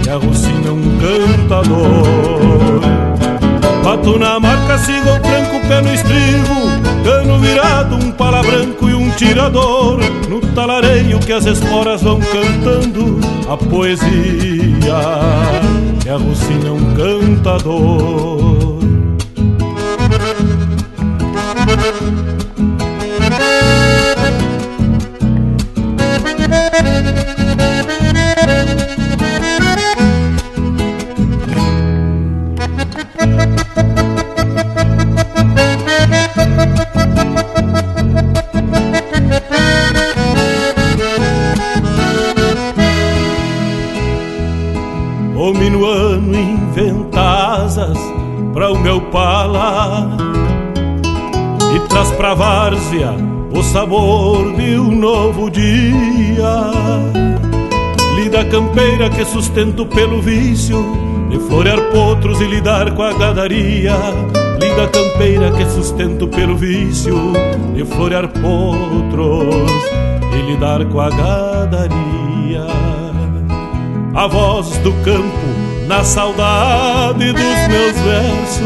[0.00, 2.80] que arrucina um cantador.
[3.82, 6.54] Bato na marca, sigo o tranco, pé no estribo.
[7.02, 9.98] Cano virado, um pala branco e um tirador.
[10.28, 13.18] No talareio que as esporas vão cantando
[13.50, 14.14] A poesia
[16.04, 18.74] que arrucina um cantador.
[48.64, 50.16] Para o meu pala
[51.74, 53.12] E traz pra várzea
[53.52, 56.72] o sabor de um novo dia.
[58.16, 60.82] Lida campeira que sustento pelo vício
[61.28, 63.96] De florear potros e lidar com a gadaria.
[64.58, 67.16] Lida campeira que sustento pelo vício
[67.74, 69.82] De florear potros
[70.32, 72.66] e lidar com a gadaria.
[74.14, 75.43] A voz do campo
[75.86, 78.64] na saudade dos meus versos.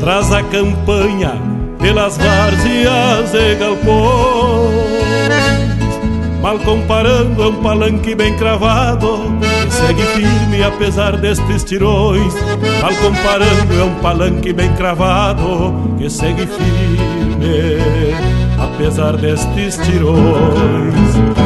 [0.00, 1.34] Traz a campanha
[1.78, 4.96] pelas várzeas e galpões.
[6.42, 9.18] Mal comparando, é um palanque bem cravado
[9.64, 12.34] que segue firme apesar destes tirões.
[12.80, 18.14] Mal comparando, é um palanque bem cravado que segue firme
[18.58, 21.45] apesar destes tirões.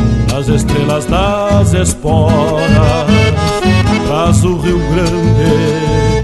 [0.41, 3.07] as estrelas das esporas.
[4.07, 6.23] Traz o Rio Grande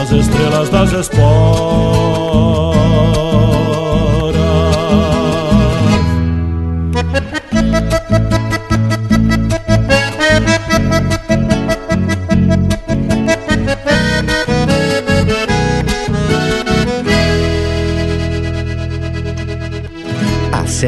[0.00, 2.05] As estrelas das esporas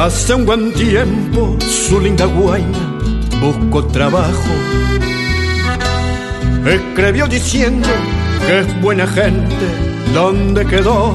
[0.00, 2.98] Hace un buen tiempo su linda guaina
[3.38, 4.50] buscó trabajo.
[6.64, 7.86] Escribió diciendo
[8.46, 9.66] que es buena gente
[10.14, 11.14] donde quedó.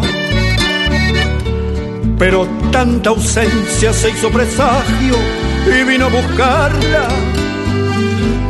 [2.19, 5.15] Pero tanta ausencia se hizo presagio
[5.65, 7.07] y vino a buscarla.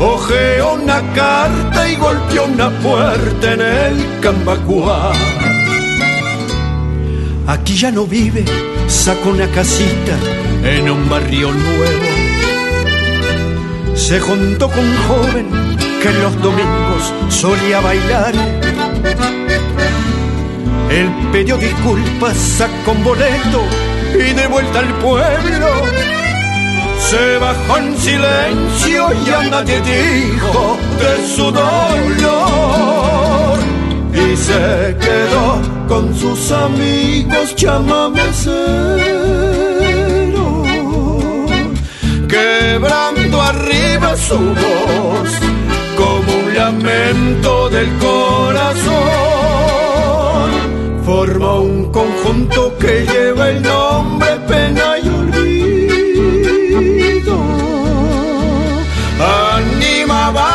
[0.01, 5.13] Ojeó una carta y golpeó una puerta en el Cambacuá.
[7.47, 8.43] Aquí ya no vive
[9.05, 10.17] sacó una casita
[10.63, 12.05] en un barrio nuevo.
[13.93, 15.47] Se juntó con un joven
[16.01, 18.33] que los domingos solía bailar.
[20.89, 23.61] Él pidió disculpas, sacó un boleto
[24.15, 25.67] y de vuelta al pueblo
[26.97, 33.04] se bajó en silencio y a nadie dijo de su dolor
[34.15, 38.55] y se quedó con sus amigos chamameceros.
[42.27, 45.29] Quebrando arriba su voz
[45.97, 48.95] como un lamento del corazón.
[51.05, 55.45] Forma un conjunto que lleva el nombre pena y olvido.
[59.19, 60.54] Anima baile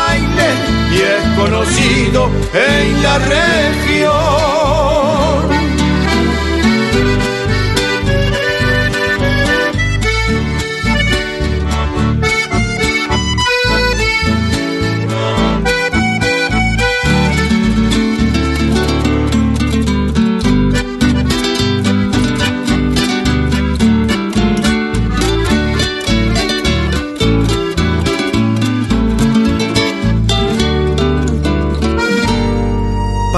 [1.41, 4.50] conocido en la región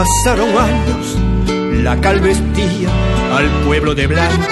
[0.04, 1.18] Pasaron años,
[1.82, 2.90] la cal vestía
[3.34, 4.50] al pueblo de blanco.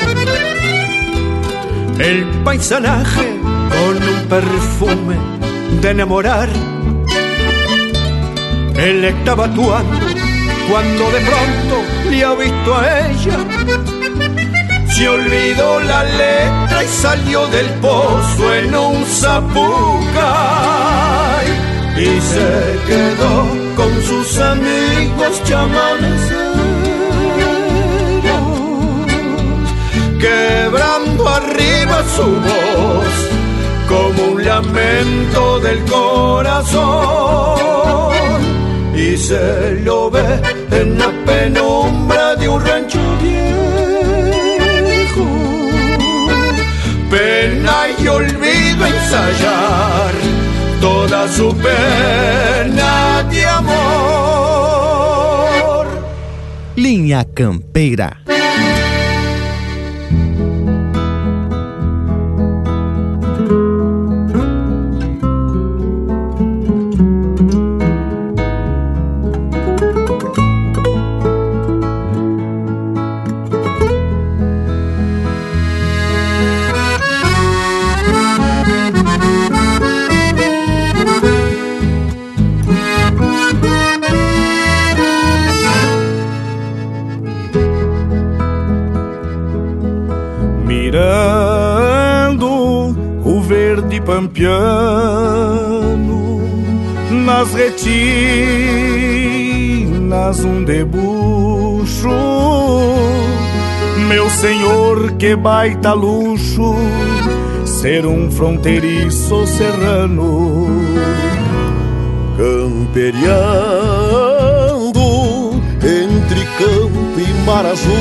[1.99, 3.37] El paisanaje
[3.69, 5.17] con un perfume
[5.81, 6.47] de enamorar.
[8.77, 9.99] Él estaba actuando
[10.69, 13.37] cuando de pronto le ha visto a ella.
[14.87, 19.51] Se olvidó la letra y salió del pozo en un zapucay
[21.97, 26.55] y se quedó con sus amigos chamaneceros,
[30.19, 33.29] quebrando arriba su voz
[33.87, 36.81] como un lamento del corazón.
[38.95, 40.41] Y se lo ve
[40.71, 43.37] en la penumbra de un rancho viejo,
[47.09, 50.30] pena y olvido ensayar
[50.81, 53.71] toda su pena de amor.
[56.75, 58.21] Linha Campeira.
[93.81, 94.61] Verde pampiano
[97.25, 98.03] nas retinas
[100.43, 102.09] um debuxo.
[104.07, 106.75] Meu senhor, que baita luxo
[107.65, 110.67] ser um fronteiriço serrano.
[112.37, 113.31] Camperiando
[115.83, 117.91] entre campo e mar azul,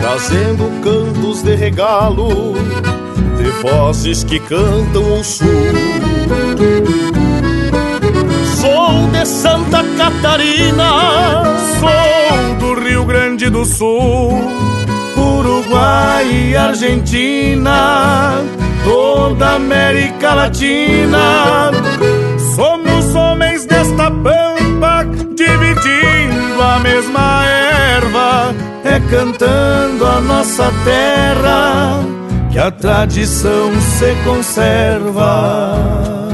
[0.00, 2.54] trazendo cantos de regalo,
[3.38, 5.46] de vozes que cantam o sul.
[8.60, 11.44] Sou de Santa Catarina,
[11.80, 14.32] sou do Rio Grande do Sul,
[15.16, 18.34] Uruguai e Argentina,
[18.84, 21.70] toda América Latina.
[22.54, 24.45] Somos homens desta pampa,
[25.36, 32.00] dividindo a mesma erva, é cantando a nossa terra
[32.50, 36.25] que a tradição se conserva.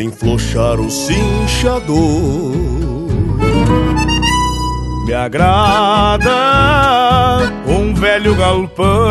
[0.00, 2.56] Sem flochar o cinchador.
[5.04, 6.32] Me agrada
[7.66, 9.10] um velho galpão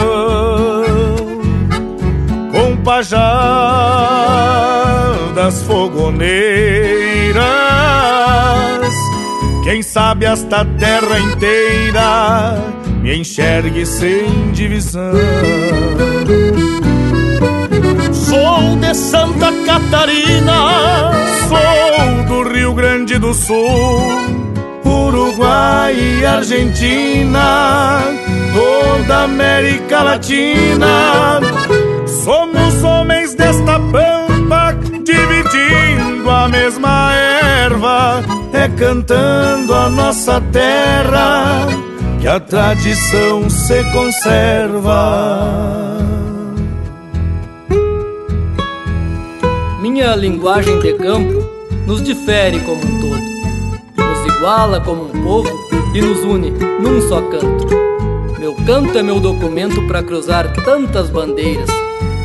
[5.36, 7.36] das fogoneiras.
[9.64, 12.58] Quem sabe esta terra inteira
[13.00, 15.14] me enxergue sem divisão.
[18.60, 21.12] Sou de Santa Catarina,
[21.47, 23.55] sou do Rio Grande do Sul,
[24.84, 28.01] Uruguai e Argentina,
[28.53, 31.39] toda América Latina.
[32.26, 37.14] Somos homens desta pampa, dividindo a mesma
[37.64, 41.66] erva, é cantando a nossa terra
[42.20, 44.99] que a tradição se conserva.
[50.00, 51.43] Minha linguagem de campo
[51.86, 53.22] nos difere como um todo,
[53.97, 55.50] nos iguala como um povo
[55.93, 57.68] e nos une num só canto.
[58.39, 61.70] Meu canto é meu documento para cruzar tantas bandeiras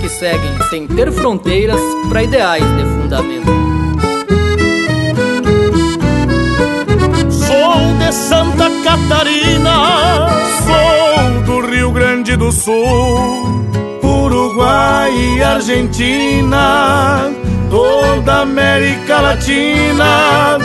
[0.01, 3.51] que seguem sem ter fronteiras para ideais de fundamento.
[7.29, 10.29] Sou de Santa Catarina,
[10.65, 13.67] sou do Rio Grande do Sul,
[14.01, 17.33] Uruguai e Argentina,
[17.75, 20.59] toda América Latina.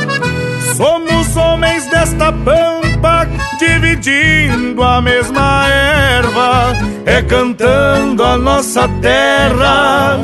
[0.78, 6.76] Somos homens desta pampa, dividindo a mesma erva,
[7.08, 10.20] é cantando a nossa terra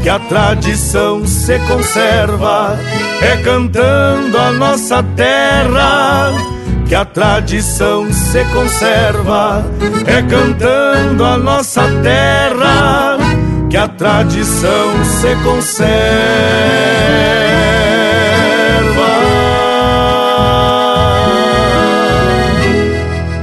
[0.00, 2.78] que a tradição se conserva,
[3.20, 6.32] é cantando a nossa terra
[6.86, 9.64] que a tradição se conserva,
[10.06, 13.17] é cantando a nossa terra
[13.68, 15.88] que a tradição se conserva.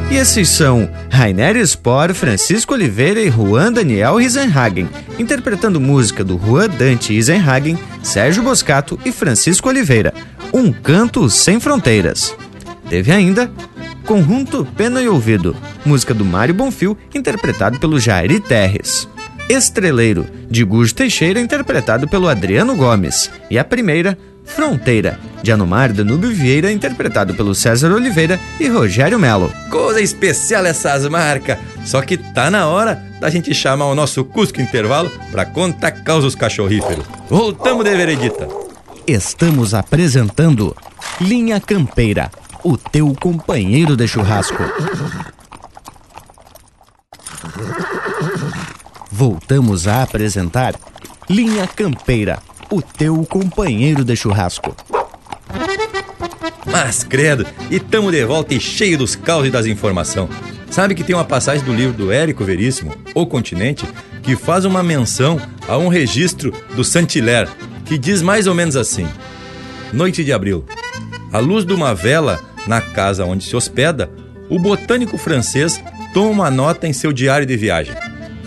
[0.10, 6.70] E esses são Rainer Spor, Francisco Oliveira e Juan Daniel Risenhagen, interpretando música do Juan
[6.70, 10.12] Dante Risenhagen, Sérgio Boscato e Francisco Oliveira,
[10.52, 12.36] Um Canto Sem Fronteiras.
[12.90, 13.52] Teve ainda
[14.06, 15.56] Conjunto Pena e Ouvido,
[15.86, 19.08] música do Mário Bonfil, interpretado pelo Jairi Terres.
[19.48, 23.30] Estreleiro, de Gujo Teixeira, interpretado pelo Adriano Gomes.
[23.50, 29.52] E a primeira, Fronteira, de Anomar Danúbio Vieira, interpretado pelo César Oliveira e Rogério Melo.
[29.70, 31.58] Coisa especial essas marcas.
[31.84, 36.36] Só que tá na hora da gente chamar o nosso Cusco Intervalo para contar causos
[36.36, 37.06] cachorríferos.
[37.30, 38.48] Voltamos de veredita.
[39.06, 40.76] Estamos apresentando
[41.22, 42.32] Linha Campeira,
[42.64, 44.64] o teu companheiro de churrasco.
[49.18, 50.76] Voltamos a apresentar
[51.30, 52.40] Linha Campeira,
[52.70, 54.76] o teu companheiro de churrasco.
[56.66, 60.30] Mas credo, e tamo de volta e cheio dos caos e das informações.
[60.70, 63.88] Sabe que tem uma passagem do livro do Érico Veríssimo, O Continente,
[64.22, 67.50] que faz uma menção a um registro do Saint-Hilaire,
[67.86, 69.08] que diz mais ou menos assim:
[69.94, 70.66] Noite de abril.
[71.32, 74.12] À luz de uma vela na casa onde se hospeda,
[74.50, 75.82] o botânico francês
[76.14, 77.96] toma uma nota em seu diário de viagem.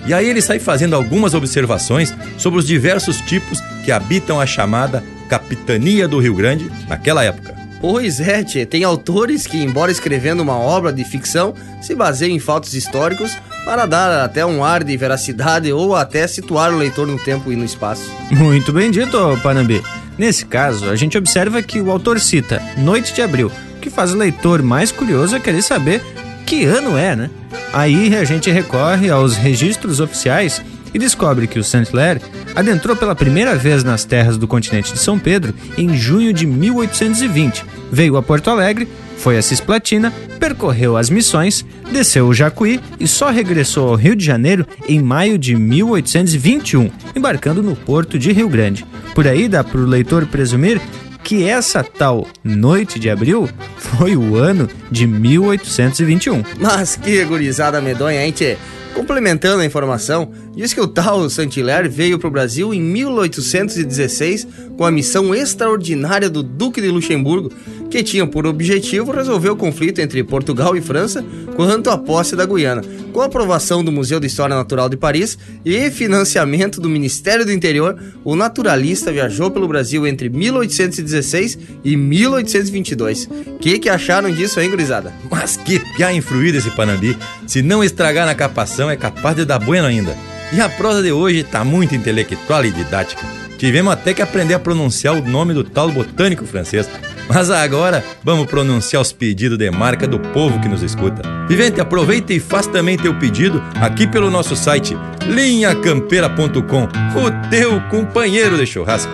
[0.09, 5.04] E aí ele sai fazendo algumas observações sobre os diversos tipos que habitam a chamada
[5.28, 7.54] Capitania do Rio Grande naquela época.
[7.78, 11.52] Pois é, tchê, tem autores que, embora escrevendo uma obra de ficção,
[11.82, 13.36] se baseiam em fatos históricos
[13.66, 17.56] para dar até um ar de veracidade ou até situar o leitor no tempo e
[17.56, 18.11] no espaço.
[18.30, 19.82] Muito bem dito, Panambi.
[20.16, 24.14] Nesse caso, a gente observa que o autor cita Noite de Abril, o que faz
[24.14, 26.02] o leitor mais curioso a querer saber
[26.49, 27.30] que ano é, né?
[27.74, 30.62] Aí a gente recorre aos registros oficiais
[30.94, 32.22] e descobre que o Saint-Hilaire
[32.57, 37.66] adentrou pela primeira vez nas terras do continente de São Pedro em junho de 1820.
[37.92, 38.88] Veio a Porto Alegre,
[39.18, 44.24] foi a Cisplatina, percorreu as missões, desceu o Jacuí e só regressou ao Rio de
[44.24, 48.86] Janeiro em maio de 1821, embarcando no porto de Rio Grande.
[49.14, 50.80] Por aí dá para o leitor presumir
[51.29, 56.43] que essa tal noite de abril foi o ano de 1821.
[56.59, 58.57] Mas que gurizada medonha, hein, tchê?
[58.95, 64.84] Complementando a informação, diz que o tal Saint-Hilaire veio para o Brasil em 1816 com
[64.84, 67.48] a missão extraordinária do Duque de Luxemburgo,
[67.88, 72.44] que tinha por objetivo resolver o conflito entre Portugal e França quanto à posse da
[72.44, 72.82] Guiana.
[73.12, 77.96] Com aprovação do Museu de História Natural de Paris e financiamento do Ministério do Interior,
[78.24, 83.28] o naturalista viajou pelo Brasil entre 1816 e 1822.
[83.46, 85.12] O que, que acharam disso, hein, gurizada?
[85.30, 87.16] Mas que piá influído esse Panambi.
[87.46, 90.16] Se não estragar na capação, é capaz de dar bueno ainda.
[90.53, 93.22] E a prosa de hoje tá muito intelectual e didática.
[93.59, 96.88] Tivemos até que aprender a pronunciar o nome do tal botânico francês.
[97.28, 101.20] Mas agora vamos pronunciar os pedidos de marca do povo que nos escuta.
[101.46, 104.96] Vivente, aproveita e faz também teu pedido aqui pelo nosso site
[105.26, 109.12] linhacampeira.com, o teu companheiro de churrasco.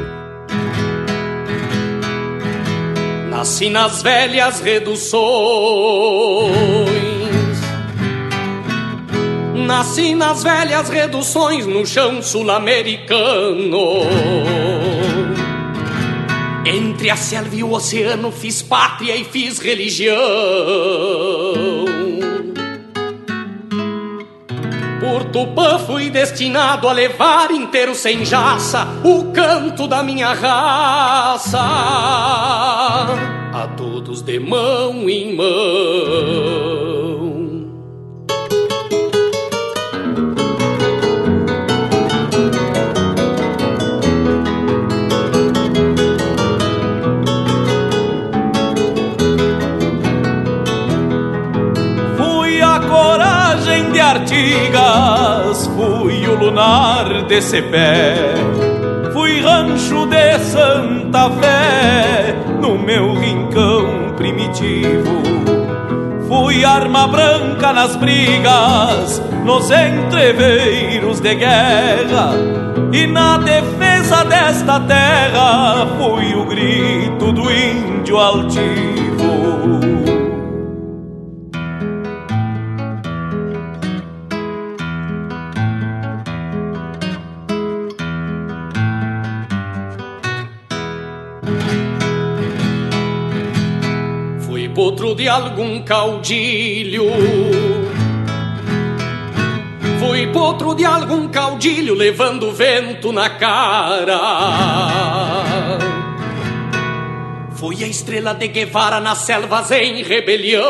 [3.30, 5.18] Nasci nas velhas reduções,
[9.64, 13.78] nasci nas velhas reduções no chão sul-americano.
[16.66, 20.16] Entre a selva e o oceano fiz pátria e fiz religião.
[25.00, 31.60] Por Tupã fui destinado a levar inteiro sem jaça o canto da minha raça.
[33.52, 37.03] A todos de mão em mão.
[55.76, 58.14] Fui o lunar de Cepé,
[59.12, 65.22] fui rancho de Santa Fé, no meu rincão primitivo.
[66.28, 72.32] Fui arma branca nas brigas, nos entreveiros de guerra,
[72.92, 79.13] e na defesa desta terra fui o grito do índio altivo.
[95.14, 97.04] De algum caudilho.
[100.00, 104.18] Fui potro de algum caudilho levando vento na cara.
[107.52, 110.62] Fui a estrela de Guevara nas selvas em rebelião.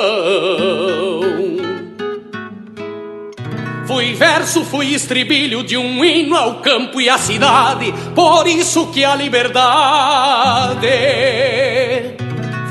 [3.87, 9.05] Fui verso, fui estribilho de um hino ao campo e à cidade, por isso que
[9.05, 10.89] a liberdade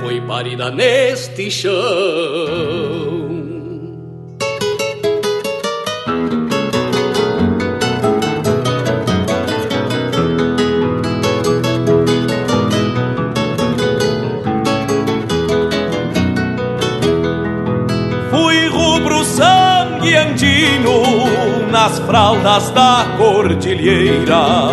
[0.03, 1.71] foi parida neste chão.
[21.71, 24.69] Nas fraldas da cordilheira.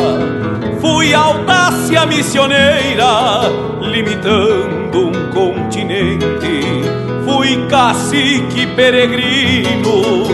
[0.80, 3.48] Fui audácia missioneira,
[3.80, 6.62] limitando um continente.
[7.24, 10.26] Fui cacique peregrino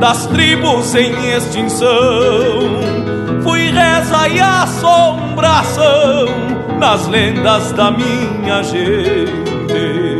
[0.00, 1.88] das tribos em extinção.
[3.42, 6.26] Fui reza e assombração
[6.78, 10.13] nas lendas da minha gente.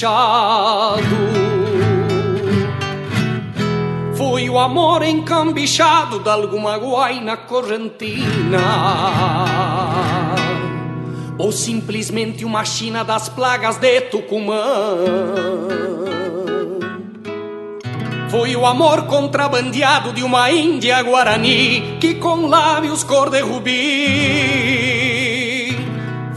[0.00, 1.04] Encambichado.
[4.14, 8.58] Fui o amor encambichado de alguma guaina correntina.
[11.38, 14.96] Ou simplesmente uma china das plagas de Tucumã.
[18.30, 23.80] Fui o amor contrabandeado de uma Índia Guarani que com lábios cor de rubi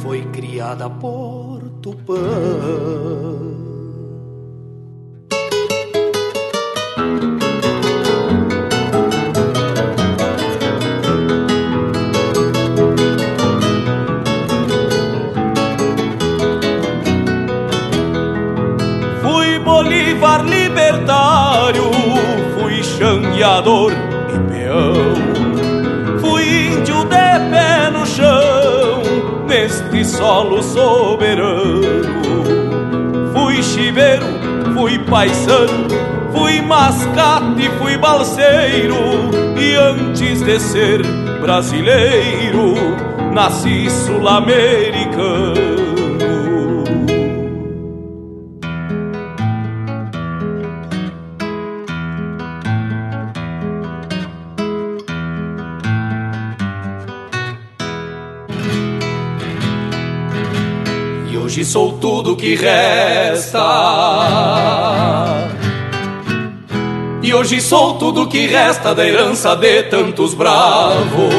[0.01, 3.42] foi criada por Tupã.
[20.93, 21.91] Libertário,
[22.53, 24.93] fui xangueador e peão.
[26.19, 29.01] Fui índio de pé no chão,
[29.47, 31.81] neste solo soberano.
[33.33, 34.25] Fui chiveiro,
[34.75, 35.87] fui paisano,
[36.31, 38.95] fui mascate, fui balseiro.
[39.57, 41.01] E antes de ser
[41.41, 42.75] brasileiro,
[43.33, 45.62] nasci sul-americano.
[61.73, 63.59] Sou tudo que resta.
[67.23, 71.33] E hoje sou tudo que resta da herança de tantos bravos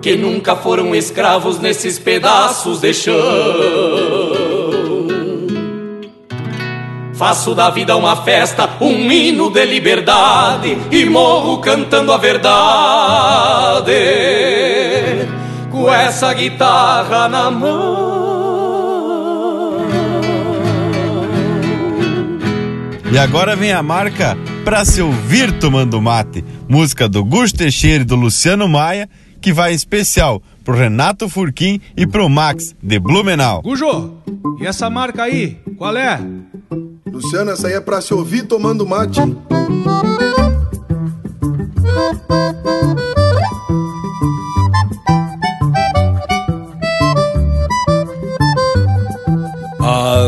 [0.00, 3.14] que nunca foram escravos nesses pedaços de chão.
[7.12, 13.92] Faço da vida uma festa, um hino de liberdade e morro cantando a verdade
[15.76, 18.96] com essa guitarra na mão.
[23.12, 28.06] E agora vem a marca Pra Se Ouvir Tomando Mate, música do Gusto Teixeira e
[28.06, 29.08] do Luciano Maia,
[29.40, 33.60] que vai em especial pro Renato Furquim e pro Max, de Blumenau.
[33.62, 34.14] Gujo,
[34.58, 36.18] e essa marca aí, qual é?
[37.06, 39.20] Luciano, essa aí é pra se ouvir tomando mate.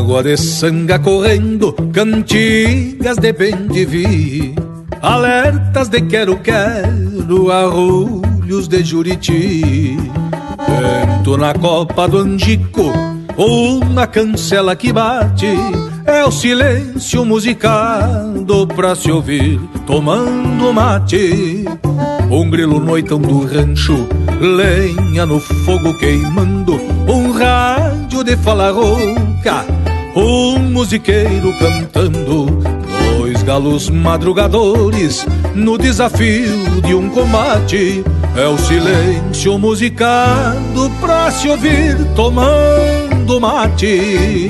[0.09, 4.55] Água de sanga correndo, cantigas de bem de vi,
[5.03, 9.99] alertas de quero-quero, arrulhos de juriti.
[10.67, 12.91] Vento na copa do angico,
[13.37, 15.55] ou na cancela que bate,
[16.07, 21.67] é o silêncio musicado pra se ouvir, tomando mate.
[22.31, 24.09] Um grilo noitão do rancho,
[24.41, 29.67] lenha no fogo queimando, um rádio de fala rouca,
[30.15, 32.47] um musiqueiro cantando,
[33.17, 38.05] dois galos madrugadores no desafio de um combate.
[38.37, 44.49] É o silêncio musicado pra se ouvir tomando mate.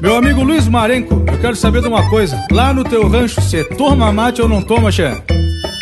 [0.00, 2.40] Meu amigo Luiz Marenco, eu quero saber de uma coisa.
[2.52, 5.20] Lá no teu rancho, você toma mate ou não toma, Xé?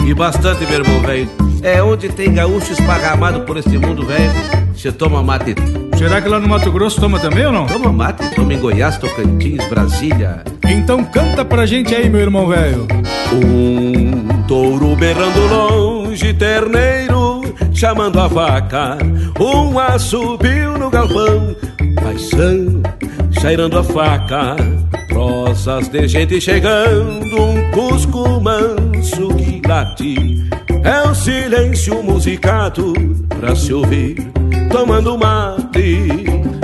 [0.07, 1.28] E bastante, meu irmão, velho.
[1.62, 4.63] É onde tem gaúcho esparramado por este mundo, velho.
[4.85, 5.55] Você toma mate.
[5.97, 7.64] Será que lá no Mato Grosso toma também ou não?
[7.64, 10.45] Toma mate, toma em Goiás, Tocantins, Brasília.
[10.62, 12.87] Então canta pra gente aí, meu irmão velho.
[13.32, 18.99] Um touro berrando longe, terneiro chamando a vaca.
[19.41, 21.57] Um assobio no galpão,
[22.03, 22.82] paisano
[23.41, 24.55] cheirando a faca.
[25.11, 30.47] Rosas de gente chegando, um cusco manso que late.
[30.85, 32.93] É o silêncio musicado
[33.41, 34.16] pra se ouvir,
[34.75, 36.09] tomando mate.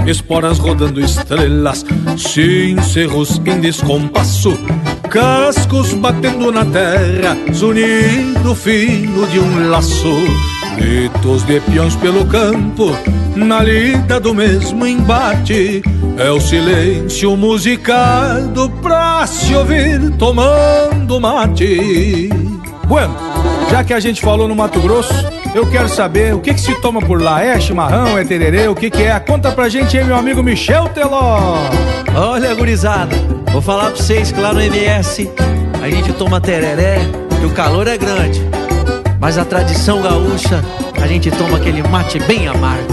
[0.04, 1.86] Esporas rodando estrelas,
[2.16, 4.58] cincerros em descompasso.
[5.08, 10.12] Cascos batendo na terra, zunido fino de um laço.
[10.76, 12.90] Gritos de peões pelo campo,
[13.36, 15.80] na lida do mesmo embate.
[16.18, 22.28] É o silêncio musicado pra se ouvir tomando mate.
[22.90, 23.14] Bueno,
[23.70, 25.14] já que a gente falou no Mato Grosso,
[25.54, 27.40] eu quero saber o que, que se toma por lá.
[27.40, 29.20] É chimarrão, é tererê, o que, que é?
[29.20, 31.54] Conta pra gente aí, meu amigo Michel Teló.
[32.12, 33.14] Olha, gurizada,
[33.52, 35.30] vou falar pra vocês que lá no MS
[35.80, 36.98] a gente toma tereré,
[37.38, 38.42] que o calor é grande.
[39.20, 40.60] Mas a tradição gaúcha,
[41.00, 42.92] a gente toma aquele mate bem amargo.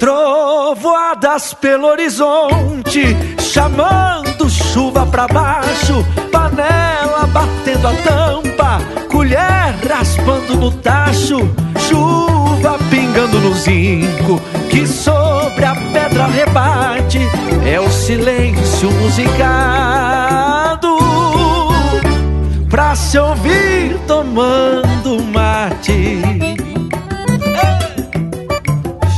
[0.00, 11.38] Trovoadas pelo horizonte, chamando chuva pra baixo, panela batendo a tampa, colher raspando no tacho,
[11.78, 17.20] chuva pingando no zinco, que sobre a pedra rebate,
[17.66, 20.98] é o silêncio musicado
[22.68, 26.20] pra se ouvir tomando mate.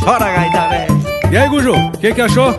[0.02, 1.00] Chora, gaita, velho.
[1.30, 2.58] E aí, Guju, o que, que achou?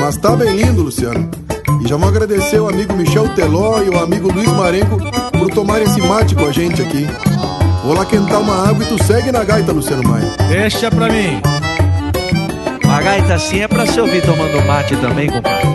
[0.00, 1.39] Mas tá bem lindo, Luciano.
[1.80, 4.98] E já vou agradecer o amigo Michel Teló e o amigo Luiz Marenco
[5.38, 7.06] por tomar esse mate com a gente aqui.
[7.82, 10.30] Vou lá quentar uma água e tu segue na gaita, Luciano Maia.
[10.48, 11.40] Deixa pra mim.
[12.88, 15.68] A gaita assim é pra se ouvir tomando mate também, compadre.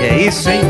[0.00, 0.60] É isso, hein?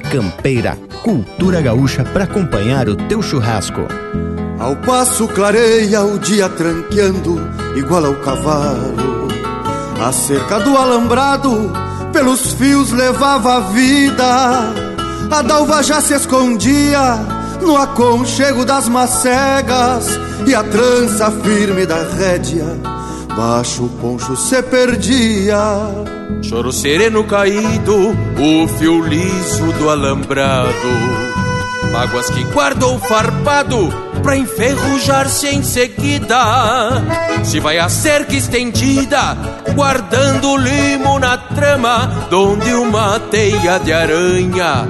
[0.00, 3.82] Campeira, cultura gaúcha para acompanhar o teu churrasco.
[4.58, 7.40] Ao passo clareia o dia tranqueando,
[7.76, 9.28] igual ao cavalo.
[10.00, 11.72] A cerca do alambrado,
[12.12, 14.72] pelos fios levava a vida.
[15.30, 20.06] A dalva já se escondia no aconchego das macegas
[20.46, 22.66] e a trança firme da rédea,
[23.36, 25.58] baixo o poncho se perdia.
[26.50, 30.72] Choro sereno caído, o fio liso do alambrado.
[31.92, 33.88] Mágoas que guardou farpado
[34.20, 37.04] pra enferrujar-se em seguida.
[37.44, 39.38] Se vai a cerca estendida,
[39.76, 44.88] guardando limo na trama, donde uma teia de aranha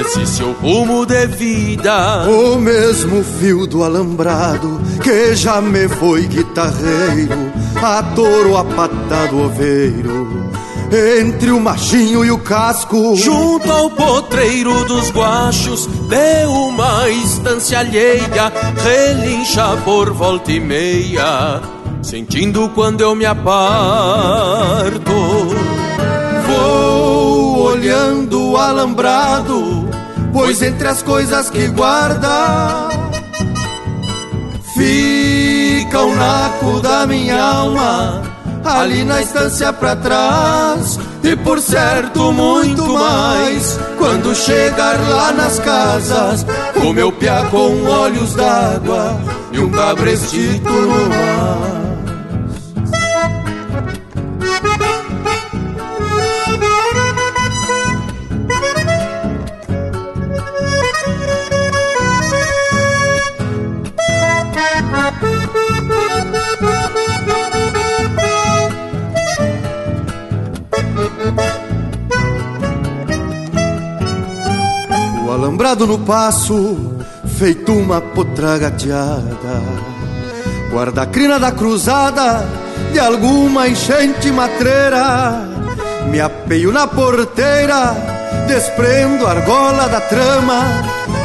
[0.00, 2.28] esse seu rumo de vida.
[2.28, 10.37] O mesmo fio do alambrado que já me foi guitarreiro, a touro a patado oveiro.
[10.90, 13.14] Entre o machinho e o casco.
[13.14, 18.50] Junto ao potreiro dos guachos De uma estância alheia
[18.82, 21.60] Relincha por volta e meia
[22.02, 25.12] Sentindo quando eu me aparto.
[26.46, 29.90] Vou olhando o alambrado
[30.32, 32.88] Pois entre as coisas que guarda
[34.74, 38.37] Fica o naco da minha alma
[38.68, 40.98] ali na estância pra trás.
[41.22, 46.46] E por certo, muito mais, quando chegar lá nas casas,
[46.76, 49.20] o meu piá com olhos d'água
[49.52, 51.87] e um cabrestito no mar.
[75.58, 76.94] O alambrado no passo,
[77.36, 79.60] feito uma potra gateada.
[80.70, 82.48] Guarda a crina da cruzada
[82.92, 85.48] de alguma enchente matreira.
[86.12, 87.92] Me apeio na porteira,
[88.46, 90.62] desprendo a argola da trama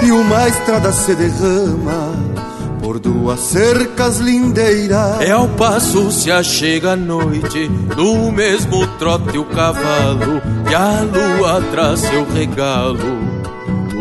[0.02, 2.34] e uma estrada se derrama
[2.82, 5.22] por duas cercas lindeiras.
[5.22, 10.42] É ao passo se achega a noite, no mesmo trote o cavalo,
[10.72, 13.23] e a lua traz seu regalo.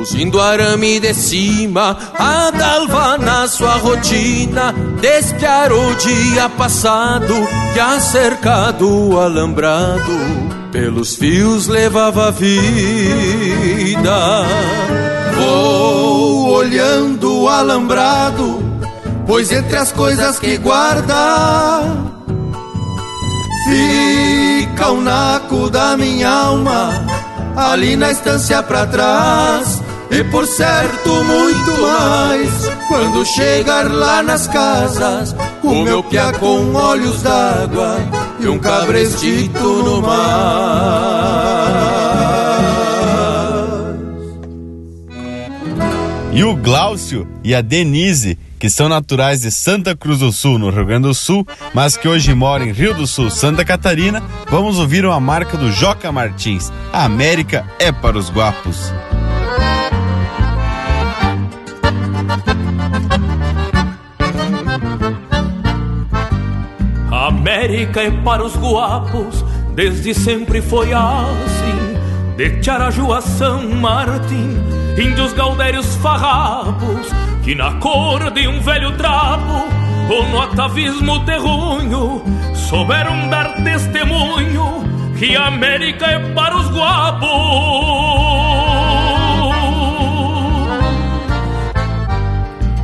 [0.03, 7.33] Luzindo arame de cima, a dalva na sua rotina, despiar o dia passado,
[7.73, 10.19] que a cerca do alambrado,
[10.73, 14.45] pelos fios levava a vida.
[15.37, 18.59] Vou olhando o alambrado,
[19.24, 21.81] pois entre as coisas que guarda
[23.69, 26.91] fica o naco da minha alma
[27.57, 29.81] ali na estância pra trás.
[30.12, 32.51] E por certo, muito mais
[32.86, 37.97] quando chegar lá nas casas, o meu piá com olhos d'água
[38.39, 40.43] e um cabrestito no mar.
[46.30, 50.68] E o Gláucio e a Denise, que são naturais de Santa Cruz do Sul, no
[50.68, 54.78] Rio Grande do Sul, mas que hoje moram em Rio do Sul, Santa Catarina, vamos
[54.78, 56.70] ouvir uma marca do Joca Martins.
[56.93, 58.93] A América é para os guapos.
[67.43, 69.44] América é para os guapos,
[69.74, 72.36] desde sempre foi assim.
[72.36, 74.56] De Tiaraju a São Martim,
[74.97, 77.09] índios gaudérios farrapos,
[77.43, 79.66] que na cor de um velho trapo,
[80.09, 82.23] ou no atavismo terrunho,
[82.55, 84.85] souberam dar testemunho
[85.19, 87.28] que a América é para os guapos.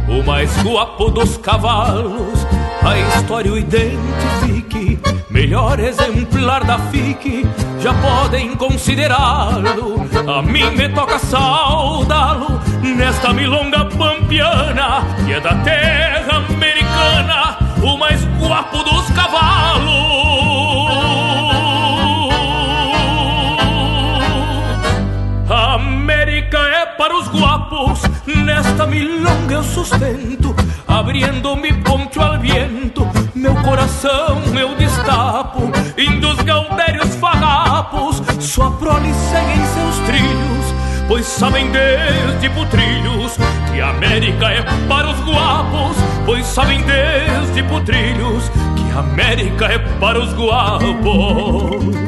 [0.09, 2.44] O mais guapo dos cavalos,
[2.82, 4.98] a história o identifique,
[5.30, 7.46] melhor exemplar da FIC,
[7.80, 10.06] já podem considerá-lo.
[10.30, 18.24] A mim me toca saudá-lo nesta milonga pampiana, que é da terra americana, o mais
[18.38, 20.18] guapo dos cavalos.
[25.50, 30.55] A América é para os guapos, nesta milonga eu sustento,
[30.98, 39.64] abrindo-me poncho ao viento, meu coração eu destapo, índios gaudérios farrapos, sua prole segue em
[39.64, 40.74] seus trilhos,
[41.06, 43.36] pois sabem desde putrilhos
[43.70, 45.96] que a América é para os guapos,
[46.26, 52.07] pois sabem desde putrilhos que a América é para os guapos.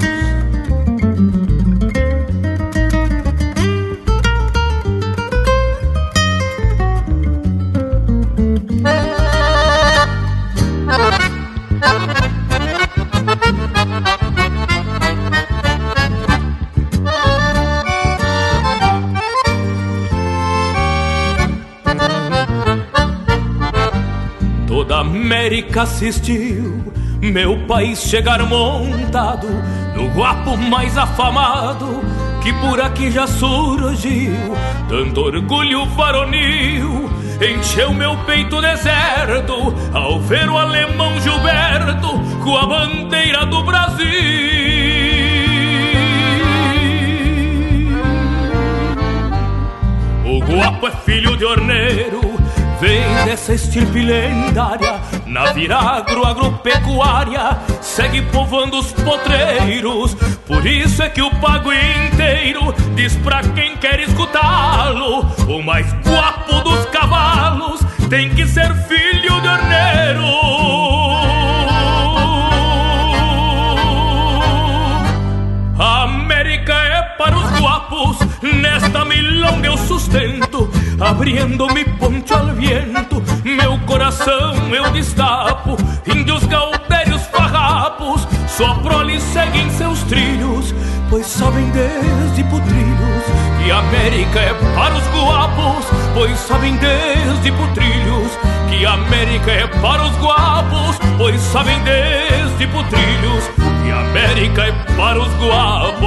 [25.70, 26.82] América assistiu
[27.22, 29.46] meu país chegar montado
[29.94, 32.00] no guapo mais afamado
[32.42, 34.34] que por aqui já surgiu,
[34.88, 37.08] tanto orgulho varonil.
[37.40, 44.06] Encheu meu peito deserto ao ver o alemão Gilberto com a bandeira do Brasil.
[50.24, 52.20] O guapo é filho de orneiro,
[52.80, 54.99] vem dessa estirpe lendária,
[55.30, 60.14] na viragro agropecuária, segue povoando os potreiros.
[60.46, 66.60] Por isso é que o pago inteiro diz pra quem quer escutá-lo: o mais guapo
[66.62, 70.26] dos cavalos tem que ser filho de orneiro.
[75.78, 83.78] A América é para os guapos, nesta milonga eu sustento, abrindo-me ponte ao viento, meu
[83.80, 85.76] coração eu destapo,
[86.06, 90.74] índios gaudérios farrapos, sua prole seguem seus trilhos,
[91.08, 93.24] pois sabem desde putrilhos,
[93.62, 98.32] que América é para os guapos, pois sabem desde putrilhos,
[98.70, 103.44] que América é para os guapos, pois sabem desde putrilhos,
[103.82, 106.00] que América é para os guapos.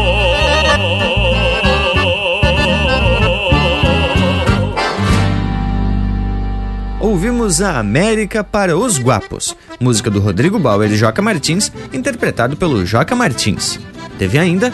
[7.13, 12.83] Ouvimos a América para os Guapos, música do Rodrigo Bauer e Joca Martins, interpretado pelo
[12.87, 13.79] Joca Martins.
[14.17, 14.73] Teve ainda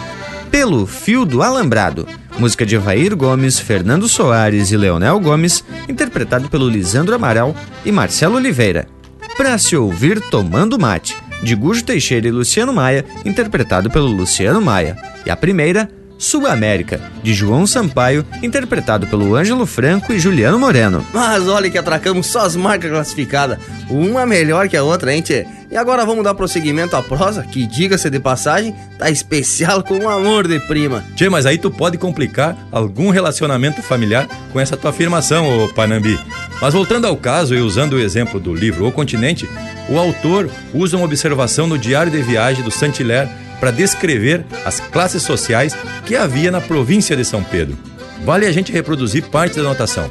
[0.49, 2.07] Pelo Fio do Alambrado,
[2.38, 7.53] música de Evair Gomes, Fernando Soares e Leonel Gomes, interpretado pelo Lisandro Amaral
[7.84, 8.88] e Marcelo Oliveira.
[9.36, 14.95] Pra se ouvir Tomando Mate, de Gujo Teixeira e Luciano Maia, interpretado pelo Luciano Maia.
[15.26, 15.90] E a primeira,
[16.20, 21.04] Sul América, de João Sampaio, interpretado pelo Ângelo Franco e Juliano Moreno.
[21.14, 23.58] Mas olha que atracamos só as marcas classificadas.
[23.90, 25.48] Uma melhor que a outra, hein, tchê?
[25.72, 30.10] E agora vamos dar prosseguimento à prosa, que, diga-se de passagem, tá especial com um
[30.10, 31.06] amor de prima.
[31.16, 36.20] Tchê, mas aí tu pode complicar algum relacionamento familiar com essa tua afirmação, ô Panambi.
[36.62, 39.50] Mas voltando ao caso e usando o exemplo do livro O Continente,
[39.88, 43.30] o autor usa uma observação no diário de viagem do Saint-Hilaire
[43.60, 45.76] para descrever as classes sociais
[46.06, 47.77] que havia na província de São Pedro.
[48.23, 50.10] Vale a gente reproduzir parte da anotação.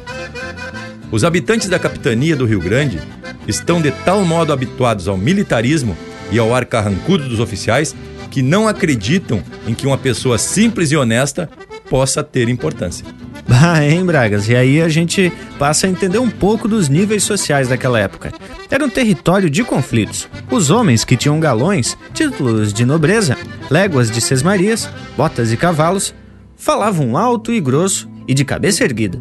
[1.11, 2.99] Os habitantes da capitania do Rio Grande
[3.47, 5.97] estão de tal modo habituados ao militarismo
[6.31, 7.95] e ao ar carrancudo dos oficiais
[8.29, 11.49] que não acreditam em que uma pessoa simples e honesta
[11.89, 13.05] possa ter importância.
[13.61, 14.47] Ah, hein, Bragas?
[14.47, 18.31] E aí a gente passa a entender um pouco dos níveis sociais daquela época.
[18.69, 20.29] Era um território de conflitos.
[20.49, 23.35] Os homens que tinham galões, títulos de nobreza,
[23.69, 26.13] léguas de sesmarias, botas e cavalos,
[26.55, 29.19] falavam alto e grosso e de cabeça erguida.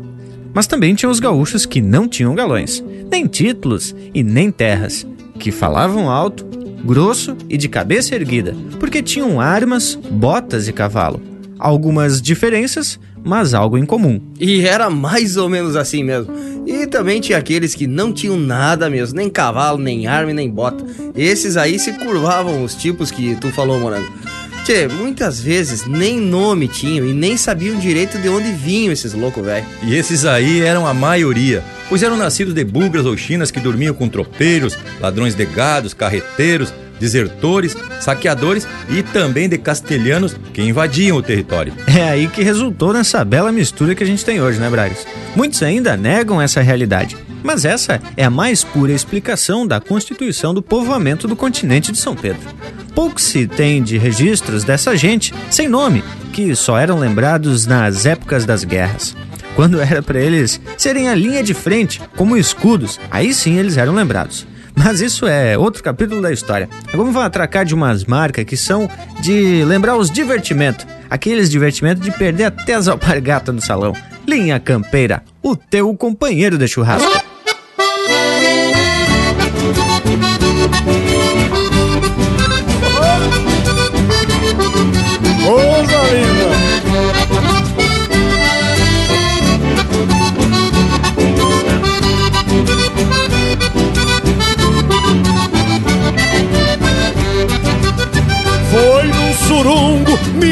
[0.52, 5.06] Mas também tinha os gaúchos que não tinham galões, nem títulos e nem terras,
[5.38, 6.44] que falavam alto,
[6.84, 11.20] grosso e de cabeça erguida, porque tinham armas, botas e cavalo.
[11.59, 12.98] Algumas diferenças,
[13.28, 14.18] mas algo em comum.
[14.40, 16.32] E era mais ou menos assim mesmo.
[16.66, 20.84] E também tinha aqueles que não tinham nada mesmo, nem cavalo, nem arma, nem bota.
[21.14, 24.10] Esses aí se curvavam os tipos que tu falou, Morango.
[24.64, 29.44] Tchê, muitas vezes nem nome tinham e nem sabiam direito de onde vinham esses loucos,
[29.44, 29.64] velho.
[29.82, 33.94] E esses aí eram a maioria, pois eram nascidos de bugras ou chinas que dormiam
[33.94, 41.23] com tropeiros, ladrões de gados, carreteiros, desertores, saqueadores e também de castelhanos que invadiam o
[41.23, 41.73] território.
[41.87, 45.07] É aí que resultou nessa bela mistura que a gente tem hoje, né, Bragas?
[45.35, 50.62] Muitos ainda negam essa realidade, mas essa é a mais pura explicação da constituição do
[50.62, 52.41] povoamento do continente de São Pedro.
[52.95, 56.03] Pouco se tem de registros dessa gente sem nome,
[56.33, 59.15] que só eram lembrados nas épocas das guerras.
[59.55, 63.95] Quando era para eles serem a linha de frente, como escudos, aí sim eles eram
[63.95, 64.47] lembrados.
[64.78, 66.68] Mas isso é outro capítulo da história.
[66.92, 68.88] Agora vamos atracar de umas marcas que são
[69.20, 70.86] de lembrar os divertimentos.
[71.10, 73.92] Aqueles divertimentos de perder até as alpargatas no salão.
[74.26, 77.27] Linha Campeira, o teu companheiro de churrasco.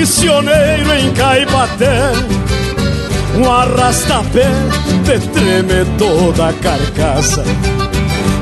[0.07, 2.13] Missioneiro em Caipaté
[3.37, 4.47] Um arrastapé
[5.03, 7.43] de treme toda a carcaça.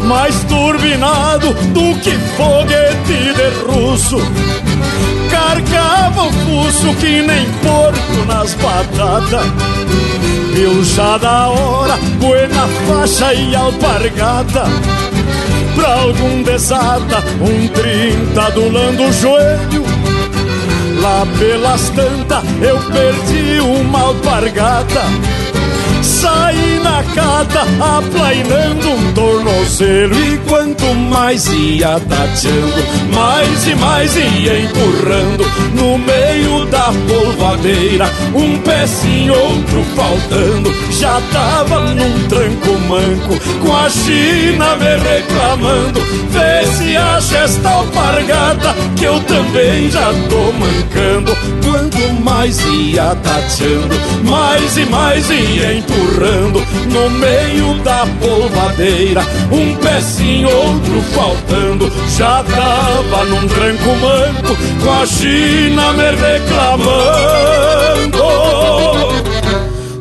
[0.05, 4.19] Mais turbinado do que foguete de russo.
[5.31, 9.47] Carcava o pulso que nem porco nas batatas.
[10.53, 14.65] Viu já da hora, buena faixa e alpargata.
[15.74, 20.14] Pra algum desata, um trinta adulando o joelho
[21.05, 25.03] lá pelas tantas eu perdi uma alpargata
[26.25, 27.67] Saí na cata
[27.99, 30.15] aplainando um tornozelo.
[30.19, 32.83] E quanto mais ia tateando
[33.13, 35.45] Mais e mais ia empurrando.
[35.75, 40.75] No meio da polvadeira Um pezinho, outro faltando.
[40.93, 46.01] Já tava num tranco manco Com a China me reclamando.
[46.31, 51.37] Vê se acha esta alpargata Que eu também já tô mancando.
[51.63, 56.14] Quanto mais ia tateando Mais e mais ia empurrando
[56.91, 59.23] no meio da polvadeira.
[59.51, 67.05] Um pezinho, outro faltando, já tava num tranco manco, com a China me reclamando.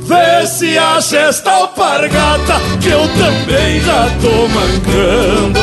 [0.06, 5.60] Vê se acha esta alpargata que eu também já tô mancando.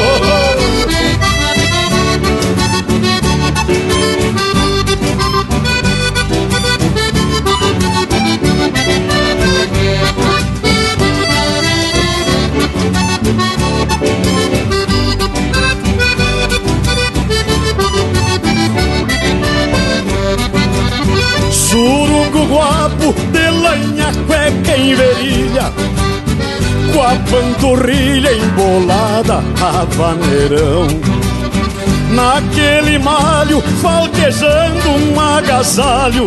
[22.51, 25.73] Guapo de lanha, cueca em verilha
[26.93, 30.89] Com a panturrilha embolada a vaneirão.
[32.11, 36.27] Naquele malho falquejando um agasalho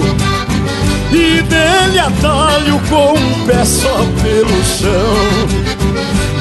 [1.12, 5.74] E dele atalho com um pé só pelo chão.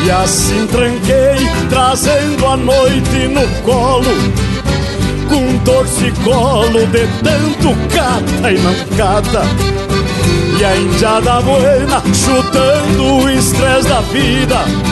[0.05, 4.52] E assim tranquei, trazendo a noite no colo
[5.33, 9.43] Com torcicolo de tanto cata e não cata
[10.61, 14.92] E a indiada buena chutando o estresse da vida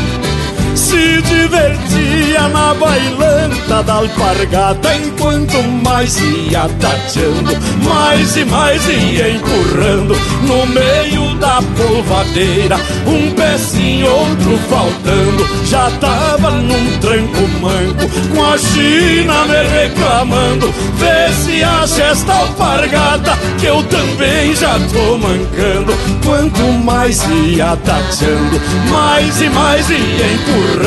[0.90, 7.52] se divertia na bailanta da alpargata Enquanto mais ia tateando,
[7.84, 12.76] mais e mais ia empurrando No meio da polvadeira,
[13.06, 21.32] um pezinho, outro faltando Já tava num tranco manco, com a China me reclamando Vê
[21.34, 25.94] se acha esta alpargata, que eu também já tô mancando
[26.24, 28.60] Quanto mais ia tateando,
[28.90, 30.80] mais e mais ia empurrando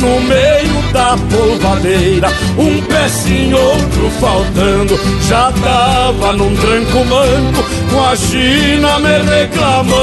[0.00, 2.28] no meio da polvadeira,
[2.58, 4.98] um pezinho, outro faltando.
[5.28, 10.02] Já tava num tranco manco, com a China me reclamando.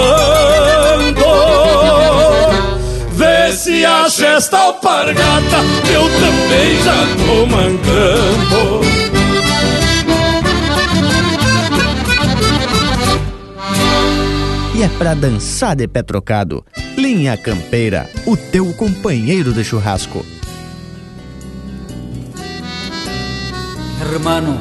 [3.14, 5.58] Vê se acha esta alpargata,
[5.94, 9.19] eu também já tô mancando.
[14.80, 16.64] E é pra dançar de pé trocado.
[16.96, 20.26] Linha Campeira, o teu companheiro de churrasco.
[24.00, 24.58] Hermano,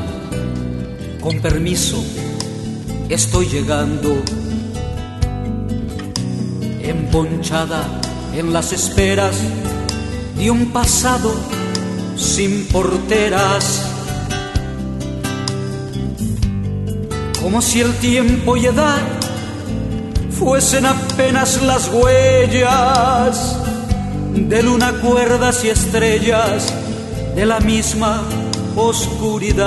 [1.21, 2.05] con permiso,
[3.09, 4.21] estoy llegando.
[6.83, 7.85] Emponchada
[8.35, 9.37] en las esperas
[10.37, 11.33] de un pasado
[12.17, 13.89] sin porteras.
[17.41, 19.28] Como si el tiempo y edad
[20.39, 23.57] fuesen apenas las huellas
[24.35, 26.73] de luna, cuerdas y estrellas
[27.35, 28.23] de la misma
[28.77, 29.65] oscuridad.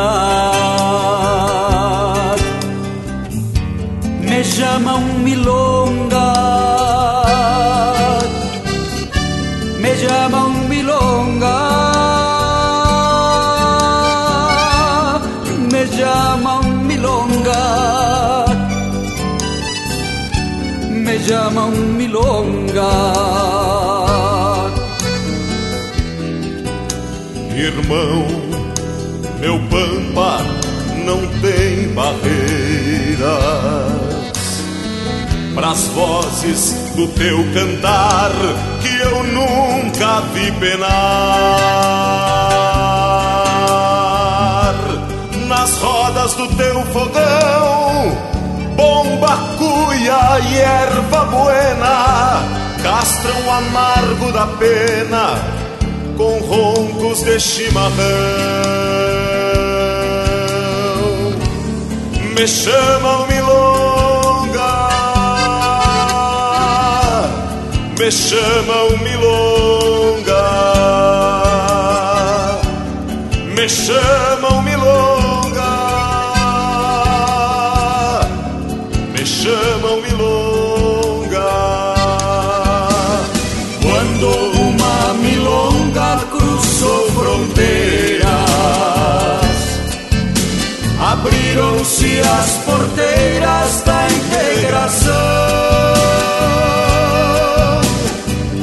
[4.21, 6.33] Me llama un milonga,
[9.79, 10.60] me llama un
[21.33, 22.91] un milonga.
[27.55, 28.25] Irmão,
[29.39, 30.39] meu pampa
[31.05, 33.21] não tem barreiras
[35.55, 38.31] Pras vozes do teu cantar
[38.81, 40.89] que eu nunca vi penar
[45.47, 48.30] Nas rodas do teu fogão
[49.21, 52.41] bomba, cuia e erva buena
[52.81, 55.35] castram amargo da pena
[56.17, 58.01] com roncos de chimarrão.
[62.35, 64.89] Me chamam milonga,
[67.99, 70.43] me chamam milonga,
[73.55, 74.70] me chamam milonga.
[91.31, 95.11] Abriram-se as porteiras da integração,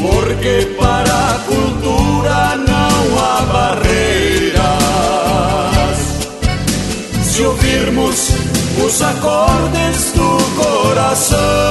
[0.03, 4.59] porque para a cultura não há barreiras.
[7.23, 8.33] Se ouvirmos
[8.85, 11.68] os acordes do coração,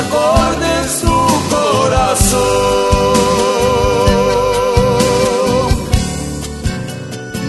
[0.00, 2.38] os acordes do coração.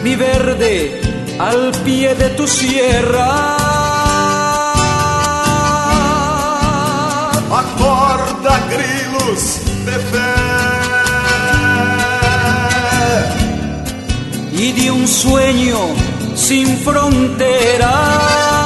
[0.03, 1.01] Mi verde
[1.39, 3.57] al pie de tu sierra.
[7.63, 10.31] Acorda, grilos de fé.
[14.53, 15.79] y de un sueño
[16.35, 18.60] sin fronteras.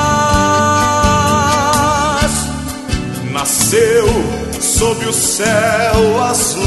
[3.46, 4.08] Nasceu
[4.60, 6.64] sob o céu azul.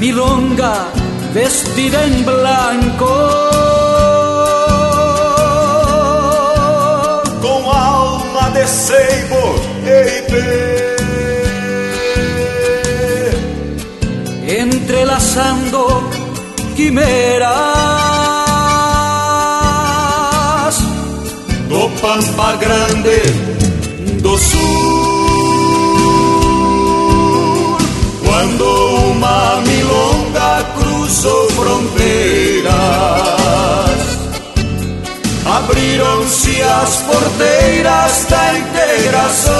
[0.00, 0.88] Milonga
[1.32, 3.06] vestida en blanco.
[7.40, 9.54] Com alma de seibo
[14.44, 16.10] e entrelazando
[16.74, 17.77] quimeras
[22.08, 23.20] Pampa Grande
[24.22, 24.96] do Sul.
[28.24, 28.64] quando
[29.10, 32.72] uma milonga cruzou fronteiras.
[35.44, 39.52] Abriram-se as porteiras da integração,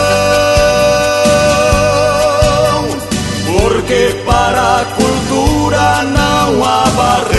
[3.58, 7.37] porque para a cultura não há barreiras.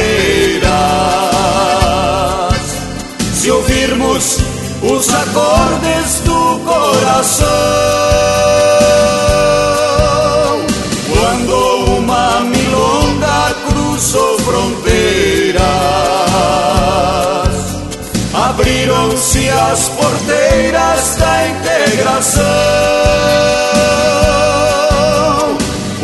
[6.80, 7.46] Coração,
[11.12, 11.54] quando
[11.98, 15.60] uma milonga cruzou fronteiras,
[18.34, 22.46] abriram-se as porteiras da integração,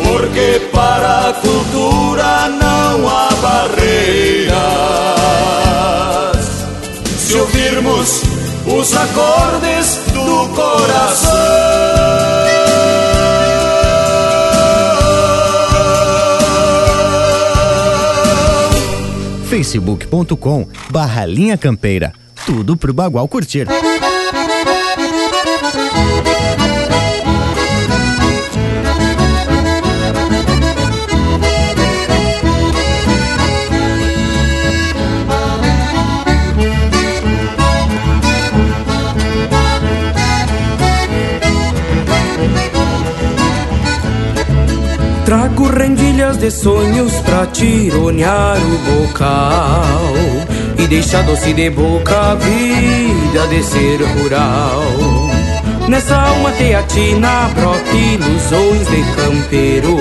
[0.04, 4.56] porque para a cultura não há barreiras.
[7.18, 8.22] Se ouvirmos
[8.66, 9.65] os acordes
[10.56, 11.76] coração.
[19.48, 22.12] facebook.com barra linha campeira.
[22.44, 23.66] Tudo pro Bagual curtir.
[45.64, 50.14] Rendilhas de sonhos pra tironear o bocal.
[50.78, 54.82] E deixar doce de boca a vida de ser rural.
[55.88, 59.96] Nessa alma teatina brota ilusões de campeiro.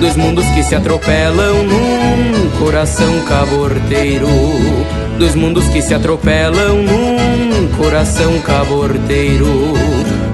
[0.00, 4.26] Dois mundos que se atropelam num coração caborteiro.
[5.18, 7.19] Dois mundos que se atropelam num
[7.68, 9.46] coração caborteiro.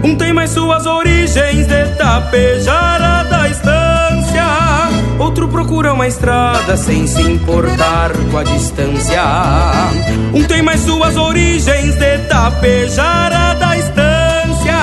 [0.02, 4.44] Um tem mais suas origens de tapejara da estância.
[5.18, 9.22] Outro procura uma estrada sem se importar com a distância.
[10.34, 14.76] Um tem mais suas origens de tapejara da estância.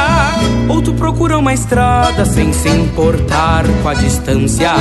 [0.68, 4.72] Outro procura uma estrada sem se importar com a distância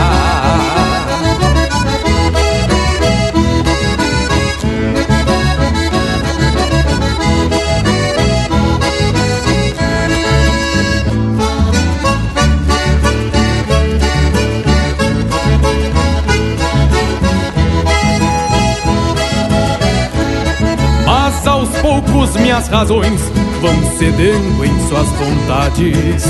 [22.52, 23.20] minhas razões
[23.62, 26.22] vão cedendo em suas vontades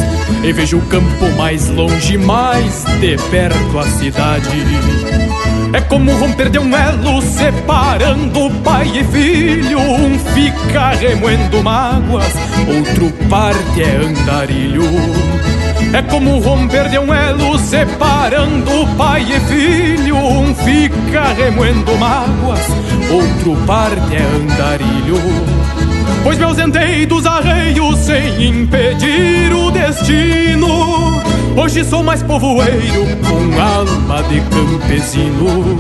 [0.44, 4.48] E vejo o campo mais longe, mais de perto a cidade
[5.72, 12.32] É como romper de um elo separando pai e filho Um fica remoendo mágoas,
[12.68, 14.84] outro parte é andarilho
[15.92, 20.16] É como romper de um elo separando pai e filho.
[20.16, 22.66] Um fica remoendo mágoas,
[23.10, 25.61] outro parte é andarilho.
[26.22, 31.20] Pois me ausentei dos arreios sem impedir o destino.
[31.56, 35.78] Hoje sou mais povoeiro com alma de campesino.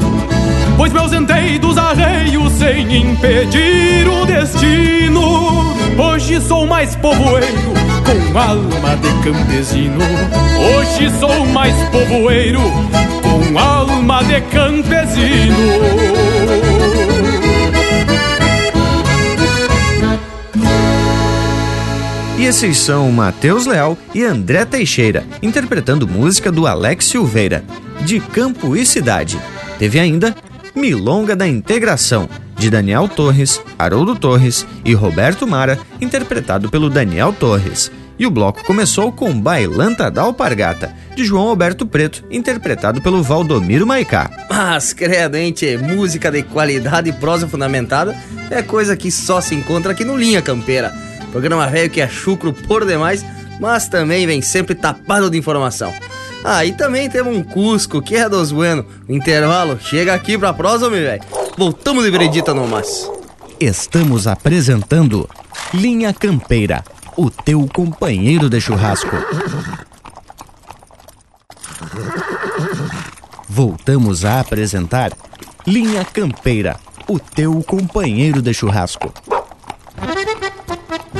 [0.76, 5.74] Pois me ausentei dos arreios sem impedir o destino.
[5.96, 7.72] Hoje sou mais povoeiro
[8.04, 10.00] com alma de campesino.
[10.76, 12.60] Hoje sou mais povoeiro
[13.22, 15.56] com alma de campesino.
[22.42, 27.62] E esses são Matheus Leal e André Teixeira, interpretando música do Alex Silveira,
[28.04, 29.38] de Campo e Cidade.
[29.78, 30.34] Teve ainda
[30.74, 37.92] Milonga da Integração, de Daniel Torres, Haroldo Torres e Roberto Mara, interpretado pelo Daniel Torres.
[38.18, 43.86] E o bloco começou com Bailanta da Alpargata, de João Alberto Preto, interpretado pelo Valdomiro
[43.86, 44.28] Maicá.
[44.50, 45.36] Mas, credo?
[45.80, 48.16] Música de qualidade e prosa fundamentada
[48.50, 50.92] é coisa que só se encontra aqui no Linha Campeira.
[51.32, 53.24] Programa velho que é chucro por demais,
[53.58, 55.92] mas também vem sempre tapado de informação.
[56.44, 58.84] Ah, e também temos um Cusco, que é dos bueno.
[59.08, 61.22] Intervalo, chega aqui pra prosa, meu velho.
[61.56, 63.10] Voltamos de veredita no mas.
[63.58, 65.28] Estamos apresentando
[65.72, 66.84] Linha Campeira,
[67.16, 69.16] o teu companheiro de churrasco.
[73.48, 75.12] Voltamos a apresentar
[75.66, 76.76] Linha Campeira,
[77.08, 79.12] o teu companheiro de churrasco.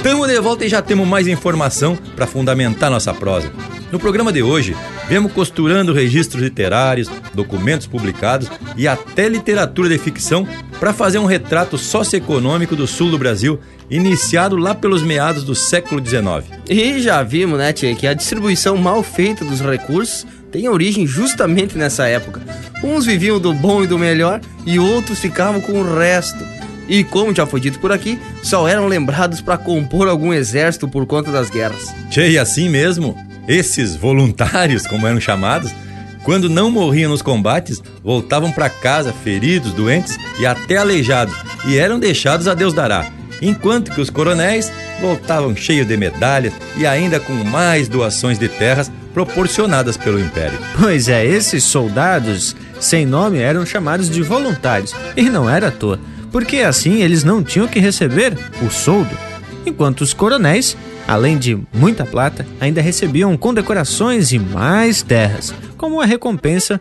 [0.01, 3.53] Tamo de volta e já temos mais informação para fundamentar nossa prosa.
[3.93, 4.75] No programa de hoje,
[5.07, 10.49] vemos costurando registros literários, documentos publicados e até literatura de ficção
[10.81, 13.61] para fazer um retrato socioeconômico do sul do Brasil,
[13.91, 16.51] iniciado lá pelos meados do século XIX.
[16.69, 21.77] E já vimos, né, tia, que a distribuição mal feita dos recursos tem origem justamente
[21.77, 22.41] nessa época.
[22.83, 26.45] Uns viviam do bom e do melhor e outros ficavam com o resto.
[26.89, 31.07] E como já foi dito por aqui, só eram lembrados para compor algum exército por
[31.07, 31.95] conta das guerras.
[32.11, 35.73] Tchê, e assim mesmo, esses voluntários, como eram chamados,
[36.23, 41.35] quando não morriam nos combates, voltavam para casa feridos, doentes e até aleijados,
[41.67, 43.11] e eram deixados a Deus dará.
[43.41, 48.91] Enquanto que os coronéis voltavam cheios de medalhas e ainda com mais doações de terras
[49.13, 50.59] proporcionadas pelo Império.
[50.79, 55.99] Pois é, esses soldados sem nome eram chamados de voluntários, e não era à toa
[56.33, 58.37] porque assim eles não tinham que receber
[58.67, 59.17] o soldo,
[59.65, 60.77] enquanto os coronéis,
[61.07, 66.81] além de muita plata, ainda recebiam condecorações e mais terras, como a recompensa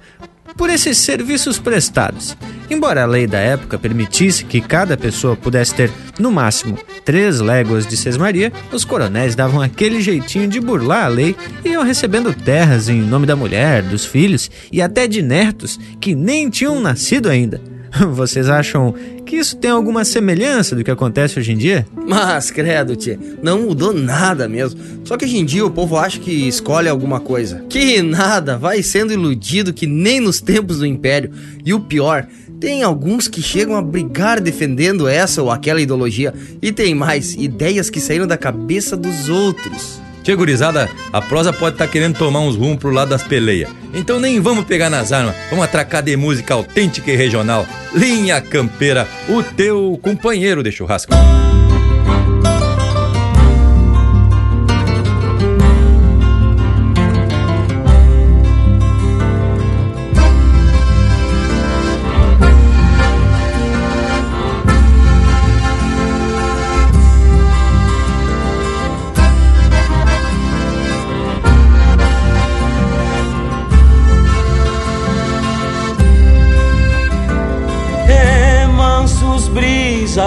[0.56, 2.36] por esses serviços prestados.
[2.70, 7.86] Embora a lei da época permitisse que cada pessoa pudesse ter, no máximo, três léguas
[7.86, 12.90] de sesmaria, os coronéis davam aquele jeitinho de burlar a lei e iam recebendo terras
[12.90, 17.71] em nome da mulher, dos filhos e até de netos que nem tinham nascido ainda.
[18.12, 18.94] Vocês acham
[19.26, 21.86] que isso tem alguma semelhança do que acontece hoje em dia?
[22.08, 24.80] Mas, credo, tia, não mudou nada mesmo.
[25.04, 27.64] Só que hoje em dia o povo acha que escolhe alguma coisa.
[27.70, 31.32] Que nada, vai sendo iludido que nem nos tempos do Império.
[31.66, 32.28] E o pior,
[32.60, 36.34] tem alguns que chegam a brigar defendendo essa ou aquela ideologia.
[36.62, 40.00] E tem mais, ideias que saíram da cabeça dos outros.
[40.24, 43.70] Tia gurizada, a prosa pode estar tá querendo tomar uns rumos pro lado das peleias.
[43.94, 47.66] Então nem vamos pegar nas armas, vamos atracar de música autêntica e regional.
[47.94, 51.14] Linha Campeira, o teu companheiro de churrasco.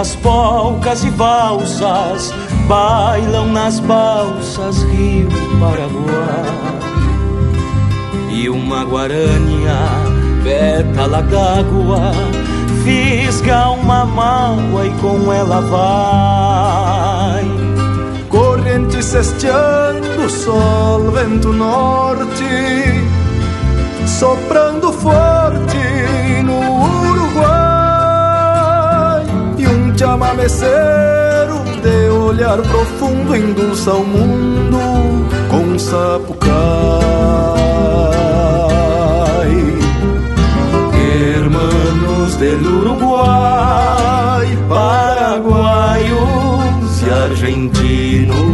[0.00, 2.32] As polcas e valsas
[2.66, 5.28] bailam nas balsas Rio
[5.60, 6.44] Paraguai.
[8.30, 9.76] E uma guarânia,
[10.42, 12.10] pétala d'água,
[12.82, 17.44] fisga uma mágoa e com ela vai.
[18.28, 22.44] Corrente cesteando, sol, vento norte,
[24.06, 25.83] soprando forte
[29.96, 34.78] chamameceiro de olhar profundo endulça o mundo
[35.50, 36.54] com sapucai.
[41.36, 46.22] Hermanos del Uruguai, paraguaios
[47.06, 48.44] e argentinos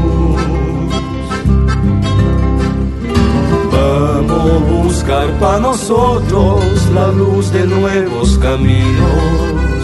[5.41, 9.80] para nosotros la luz de nuevos caminos.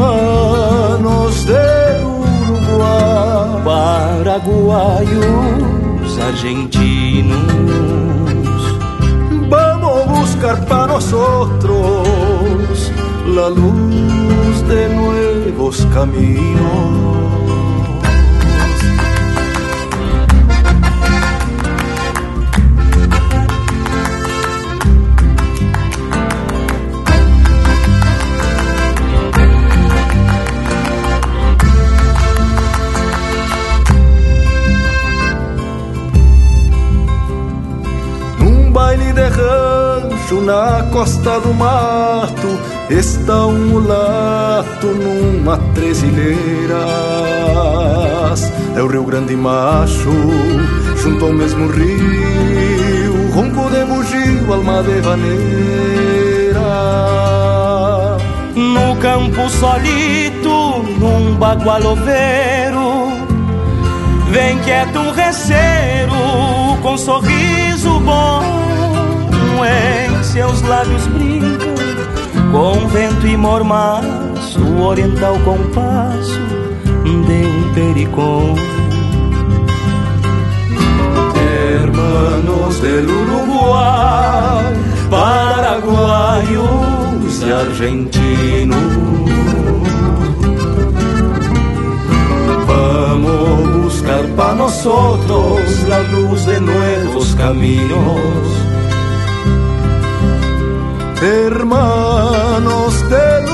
[0.00, 5.28] Hermanos del Uruguay, paraguayos,
[6.18, 7.36] argentinos,
[9.50, 12.08] vamos buscar para nosotros
[13.26, 17.49] la luz de nuevos caminos.
[40.38, 46.86] Na costa do mato está um mulato numa tresilheira.
[48.76, 50.12] É o Rio Grande Macho,
[50.96, 56.60] junto ao mesmo rio, ronco de bugio, alma de vaneira.
[58.54, 63.08] No campo solito, num bagualoveiro,
[64.30, 66.12] vem quieto um receiro
[66.82, 68.59] com sorriso bom
[69.64, 71.70] em seus lábios brincam
[72.52, 76.40] com vento e mormaço, oriental compasso
[77.04, 78.54] de um pericón.
[81.72, 84.74] Hermanos del Uruguay,
[85.10, 86.62] paraguayos
[87.42, 88.78] e argentinos.
[92.66, 98.69] Vamos buscar para nosotros la luz de nuevos caminos
[101.22, 103.44] hermanos del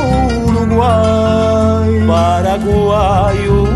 [0.45, 3.69] Uruguay, paraguayos,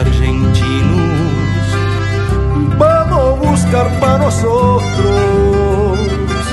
[0.00, 1.66] argentinos,
[2.78, 5.54] vamos buscar para nosotros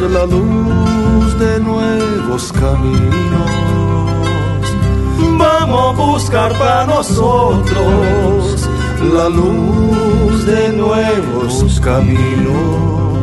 [0.10, 3.52] la luz de nuevos caminos.
[5.38, 8.68] Vamos buscar para nosotros
[9.14, 13.21] la luz de nuevos caminos.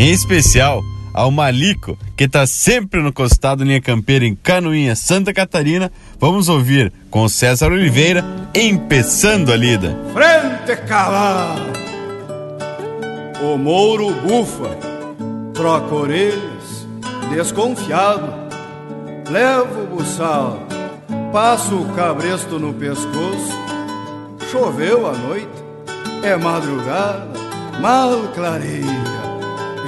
[0.00, 0.82] Em especial
[1.12, 6.90] ao Malico, que está sempre no costado linha campeira em Canoinha, Santa Catarina, vamos ouvir
[7.10, 8.24] com César Oliveira,
[8.54, 9.94] empeçando a lida.
[10.14, 11.66] Frente cavalo!
[13.42, 14.70] O mouro bufa,
[15.52, 16.88] troca orelhas,
[17.28, 18.32] desconfiado,
[19.28, 20.66] leva o buçal,
[21.30, 23.52] passa o cabresto no pescoço,
[24.50, 25.62] choveu a noite,
[26.22, 27.28] é madrugada,
[27.82, 29.20] mal clareia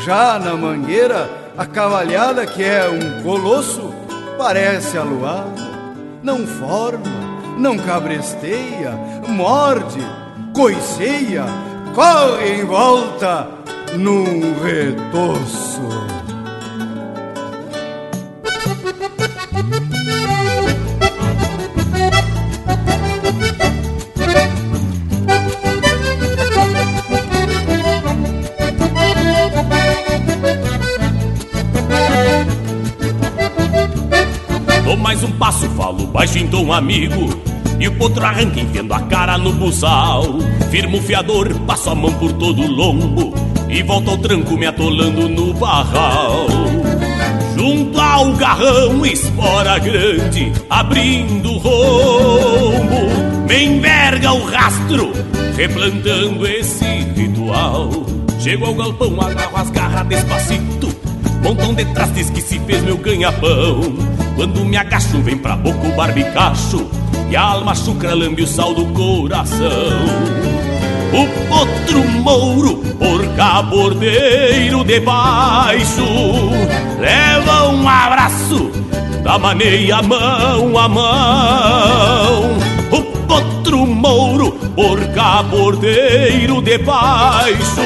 [0.04, 3.94] já na mangueira, a cavalhada que é um colosso
[4.36, 5.62] parece aluada,
[6.22, 8.92] não forma, não cabresteia,
[9.28, 10.00] morde,
[10.52, 11.44] coiceia,
[11.94, 13.48] corre em volta
[13.96, 16.31] num retoço.
[36.12, 37.28] Baixo em tom amigo.
[37.80, 40.24] E o potro arranca enfiando a cara no buçal.
[40.70, 43.34] Firmo o fiador, passo a mão por todo o lombo.
[43.68, 46.46] E volto ao tranco me atolando no barral.
[47.56, 53.46] Junto ao garrão, espora grande, abrindo rombo.
[53.48, 55.12] Me enverga o rastro,
[55.56, 57.90] replantando esse ritual.
[58.40, 61.11] Chego ao galpão, agarro as garras despacito.
[61.42, 64.12] Montão de trastes que se fez meu ganha-pão.
[64.34, 66.86] Quando me agacho, vem pra boca o barbicacho
[67.30, 69.68] E a alma chucra lambe o sal do coração
[71.12, 76.02] O potro mouro, porca bordeiro debaixo
[76.98, 78.70] Leva um abraço
[79.22, 82.56] da maneia mão a mão
[82.90, 87.82] O potro mouro, porca bordeiro debaixo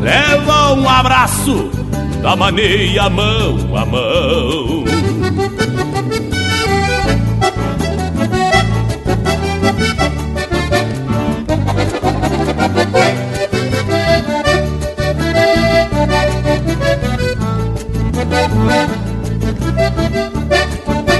[0.00, 1.83] Leva um abraço
[2.24, 4.84] da maneia mão a mão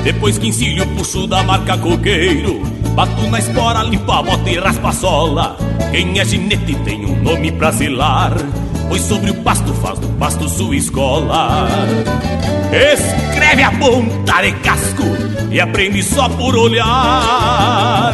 [0.03, 2.63] Depois que ensilho puxo da marca coqueiro
[2.95, 5.57] Bato na espora, limpo a bota e raspa a sola.
[5.91, 8.33] Quem é ginete tem um nome pra zelar,
[8.89, 11.69] pois sobre o pasto faz do pasto sua escola.
[12.73, 15.05] Escreve a ponta de casco
[15.51, 18.13] e aprende só por olhar.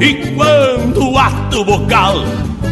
[0.00, 2.24] E quando o ato vocal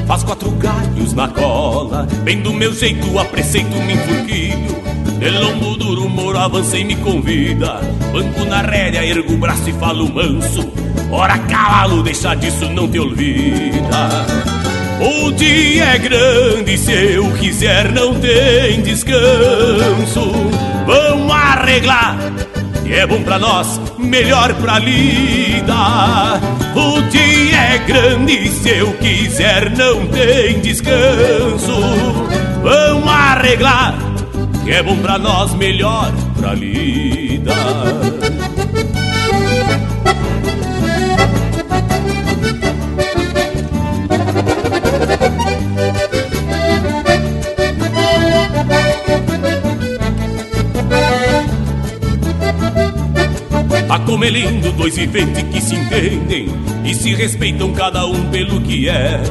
[0.07, 4.79] faz quatro galhos na cola, bem do meu jeito a me enfurquilho.
[5.19, 7.81] De lombo duro, moro, avança e me convida.
[8.13, 10.71] Banco na rédea, ergo o braço e falo manso.
[11.11, 14.27] Ora, cavalo, deixa disso, não te olvida.
[15.01, 20.33] O dia é grande, se eu quiser, não tem descanso.
[20.87, 22.17] Vamos arreglar,
[22.85, 26.41] que é bom pra nós, melhor pra lida.
[26.75, 31.81] O dia é grande, se eu quiser, não tem descanso.
[32.63, 34.09] Vamos arreglar
[34.69, 37.55] que é bom pra nós, melhor pra lida.
[54.19, 56.49] Como é lindo, dois viventes que se entendem
[56.85, 59.23] e se respeitam cada um pelo que é.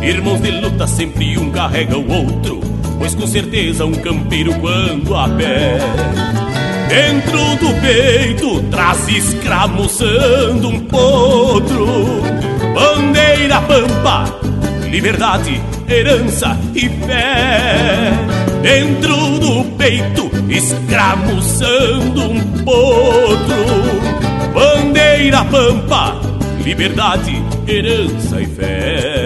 [0.00, 2.60] Irmãos de luta, sempre um carrega o outro
[2.96, 5.78] Pois com certeza um campeiro quando a pé.
[6.88, 11.88] Dentro do peito traz escramuçando um potro.
[12.72, 14.38] Bandeira pampa,
[14.88, 18.12] liberdade, herança e fé.
[18.62, 26.18] Dentro do peito escramuçando um potro Bandeira pampa,
[26.64, 29.25] liberdade, herança e fé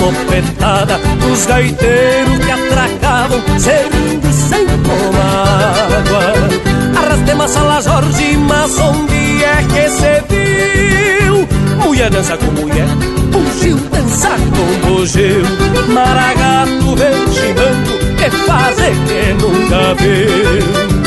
[0.00, 6.34] topetada Dos gaiteiros que atracavam, servindo sem água
[6.98, 11.48] Arrastemos a sola Jorge, mas onde é que se viu?
[11.84, 12.88] Mulher dança com mulher,
[13.30, 15.42] bugio dança com bugio
[15.88, 21.00] Maragato vem chimando, que fazer que nunca viu?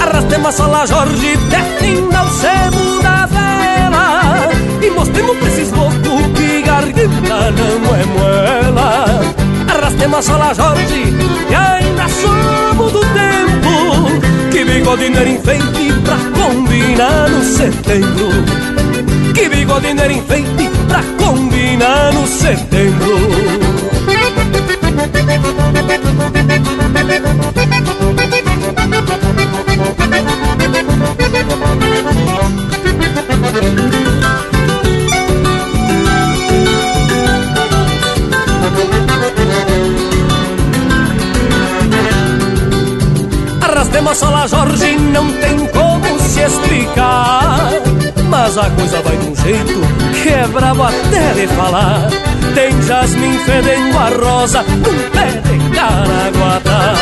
[0.00, 4.48] Arrastemos a sola Jorge, defina o sebo da vela.
[4.82, 7.77] E mostremos pra esses loucos que garganta não
[10.08, 11.14] Arrastemos a sola Jorge,
[11.50, 18.28] e ainda somos do tempo Que bigode era enfeite pra combinar no setembro.
[19.34, 23.68] Que bigode era enfeite pra combinar no setembro
[43.88, 47.70] Arrastemos a sola Jorge, não tem como se explicar.
[48.28, 49.80] Mas a coisa vai de um jeito
[50.22, 52.10] que é brabo até de falar.
[52.54, 56.94] Tem jasmim fedendo a rosa num pé de caraguatá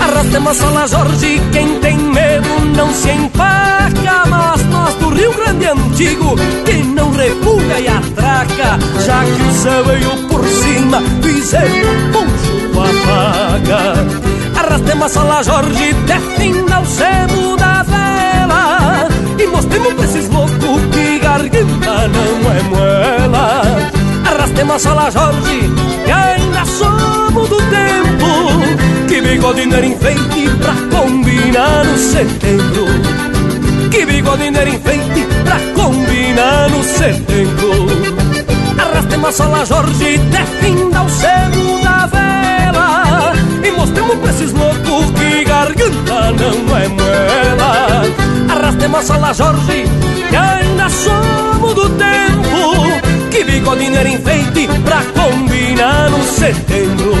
[0.00, 4.26] Arrastemos a sola Jorge, quem tem medo não se empaca.
[4.28, 6.36] Mas nós do Rio Grande Antigo,
[6.66, 12.82] que não refuga e atraca Já que o céu veio por cima, fizemos poncho com
[12.82, 14.31] a faca
[14.64, 19.08] Arrastemos a sola Jorge, defina o sebo da vela.
[19.36, 23.62] E mostremos pra esses loucos que garganta não é moela
[24.24, 25.68] Arrastemos a sola Jorge,
[26.06, 29.08] e ainda somos do tempo.
[29.08, 32.86] Que bigode era enfeite pra combinar no setembro.
[33.90, 37.88] Que bigode era enfeite pra combinar no setembro.
[38.78, 43.21] Arrastemos a sola Jorge, defina o sebo da vela
[43.64, 48.02] E mostremos pra esses loucos que garganta não é moela
[48.48, 49.84] Arrastemos a sola Jorge,
[50.28, 53.30] que ainda somos do tempo.
[53.30, 57.14] Que bigode era enfeite pra combinar no setembro.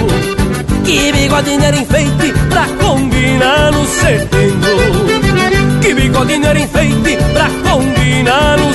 [0.84, 4.76] Que bigodinho era enfeite pra combinar no setembro.
[5.80, 8.72] Que bigodinho era enfeite pra combinar no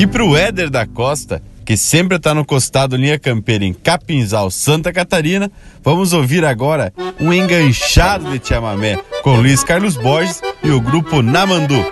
[0.00, 4.94] E pro Éder da Costa, que sempre está no costado linha campeira em Capinzal, Santa
[4.94, 5.52] Catarina,
[5.84, 6.90] vamos ouvir agora
[7.20, 11.84] um enganchado de chamamé com Luiz Carlos Borges e o grupo Namandu.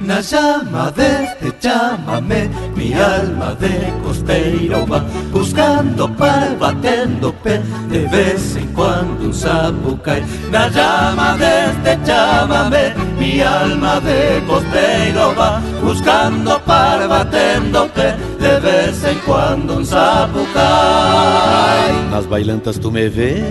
[0.00, 5.00] Na llama de llámame, mi alma de costeiro va
[5.32, 10.22] buscando par, batendo pé, de vez en cuando un sapo cae.
[10.52, 12.84] Na llama de este llámame,
[13.18, 18.08] mi alma de costeiro va buscando par, batendo pé,
[18.38, 21.92] de vez en cuando un sapo cae.
[22.10, 23.42] Nas bailantas tu me vê,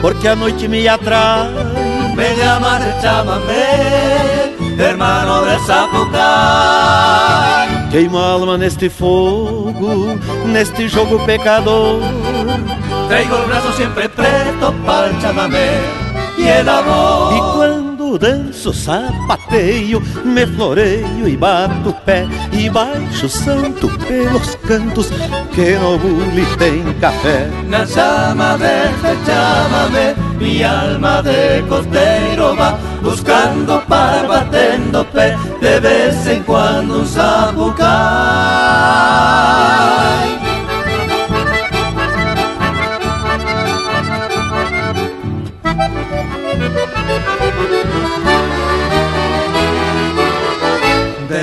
[0.00, 1.50] porque a noite me atrai.
[2.16, 4.15] Me llama de llámame
[4.78, 6.16] hermano del Sapucai.
[7.90, 10.16] Queimo a alma neste fogo,
[10.46, 12.00] neste jogo pecador.
[13.08, 15.70] Traigo el brazo siempre preto para el chamamé
[16.38, 17.85] y el amor.
[18.16, 25.08] Danço, sapateio, me floreio e bato pé e baixo santo pelos cantos
[25.52, 27.48] que no bule tem café.
[27.68, 36.42] Na deste chamamé, mi alma de costeiro va buscando para batendo pé, de vez en
[36.44, 37.74] cuando un sapo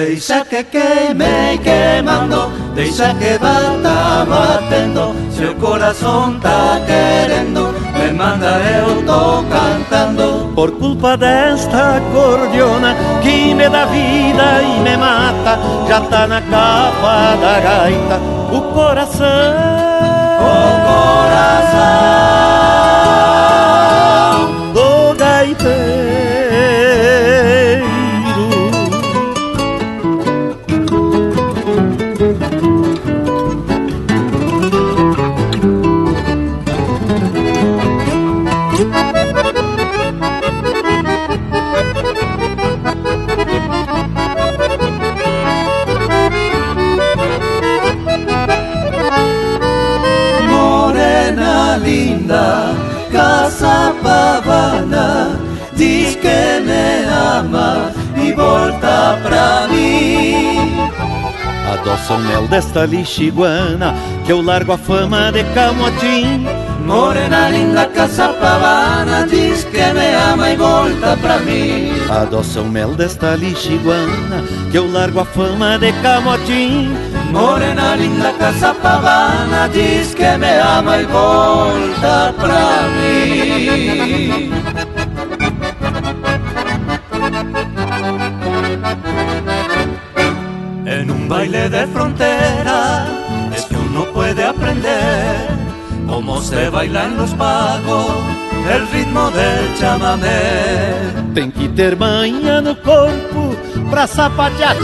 [0.04, 0.14] cae.
[0.14, 8.60] Deixa que queme quemando, deixa que bata batendo, se o corazón tá querendo, me manda
[8.60, 10.52] eu tô cantando.
[10.54, 17.36] Por culpa desta acordeona que me dá vida e me mata, já tá na capa
[17.42, 18.20] da gaita
[18.52, 19.28] o coração.
[20.40, 22.43] O coração
[59.18, 60.78] pra mim.
[61.74, 63.96] Adoça o mel desta lixiguana
[64.26, 66.46] que eu largo a fama de camotim.
[66.86, 71.94] Morena linda, casa pavana, diz que me ama e volta pra mim.
[72.10, 76.94] Adoça o mel desta lixiguana que eu largo a fama de camotim.
[77.32, 84.83] Morena linda, casa pavana, diz que me ama e volta pra mim.
[91.54, 93.06] Baile de frontera
[93.56, 95.48] es que uno puede aprender
[96.08, 98.08] cómo se baila en los pagos
[98.74, 101.34] el ritmo del chamamé.
[101.36, 103.56] Tem que ter manha no corpo
[103.92, 104.78] pra sapatear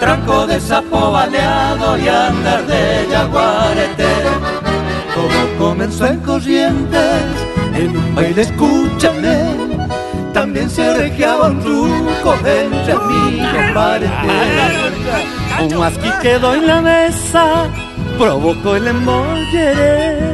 [0.00, 4.12] Tranco de sapo baleado y andar de jaguarete.
[5.14, 7.22] Todo comenzó en Corrientes,
[7.74, 9.36] en un baile escúchame.
[10.32, 11.60] También se orejeaba un
[12.22, 14.10] truco entre amigos paredes.
[15.60, 17.68] Un asqui quedó en la mesa,
[18.18, 20.31] provocó el embollere.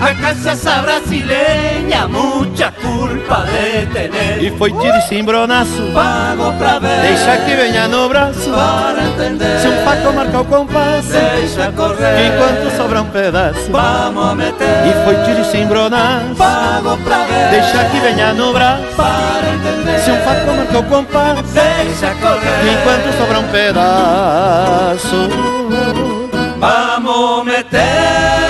[0.00, 4.42] Acá esa brasileña, mucha culpa de tener.
[4.42, 7.02] E foi tiro e cimbronaço Pago pra ver.
[7.02, 9.60] Deixa que venha no braço Para entender.
[9.60, 12.16] Se um paco marca o compasso Deixa correr.
[12.16, 14.86] Que enquanto sobra um pedaço Vamos a meter.
[14.86, 17.50] E foi tiro e cimbronaço Pago pra ver.
[17.50, 19.98] Deixa que venha no braço Para entender.
[20.00, 22.60] Se um paco marca o compasso Deixa correr.
[22.62, 25.28] Que enquanto sobra um pedaço
[26.58, 28.49] Vamos meter.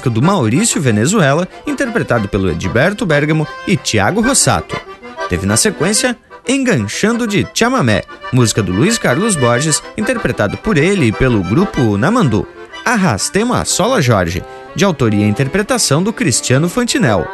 [0.00, 4.74] Música do Maurício Venezuela, interpretado pelo Edberto Bergamo e Tiago Rossato.
[5.28, 6.16] Teve na sequência
[6.48, 8.02] Enganchando de Chamamé,
[8.32, 12.48] música do Luiz Carlos Borges, interpretado por ele e pelo grupo Namandu.
[12.82, 14.42] Arrastemos a Sola Jorge,
[14.74, 17.26] de autoria e interpretação do Cristiano Fantinel.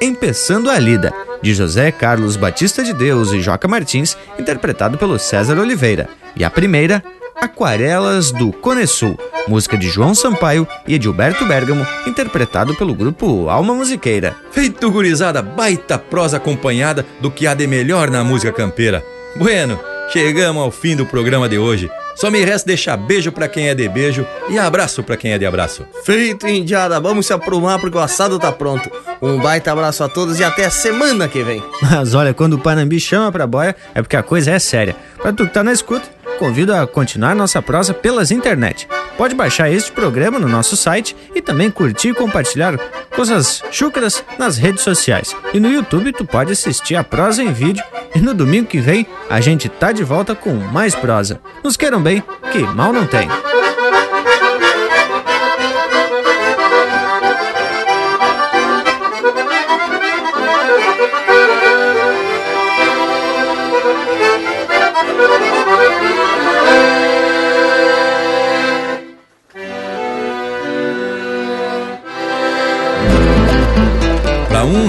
[0.00, 1.12] Empeçando a Lida,
[1.42, 6.08] de José Carlos Batista de Deus e Joca Martins, interpretado pelo César Oliveira.
[6.34, 7.04] E a primeira,
[7.36, 9.18] Aquarelas do Conesul,
[9.50, 14.36] música de João Sampaio e Edilberto Bergamo, interpretado pelo grupo Alma Musiqueira.
[14.52, 19.04] Feito gurizada, baita prosa acompanhada do que há de melhor na música campeira.
[19.34, 19.78] Bueno,
[20.12, 21.90] chegamos ao fim do programa de hoje.
[22.14, 25.38] Só me resta deixar beijo para quem é de beijo e abraço para quem é
[25.38, 25.84] de abraço.
[26.04, 27.00] Feito, indiada.
[27.00, 28.88] Vamos se aprumar porque o assado tá pronto.
[29.20, 31.62] Um baita abraço a todos e até a semana que vem.
[31.82, 34.94] Mas olha, quando o Panambi chama pra boia, é porque a coisa é séria.
[35.20, 36.08] Pra tu que tá na escuta,
[36.38, 38.86] convido a continuar nossa prosa pelas internet.
[39.20, 42.78] Pode baixar este programa no nosso site e também curtir e compartilhar
[43.14, 45.36] coisas chucras nas redes sociais.
[45.52, 47.84] E no YouTube tu pode assistir a prosa em vídeo
[48.14, 51.38] e no domingo que vem a gente tá de volta com mais prosa.
[51.62, 53.28] Nos queiram bem, que mal não tem.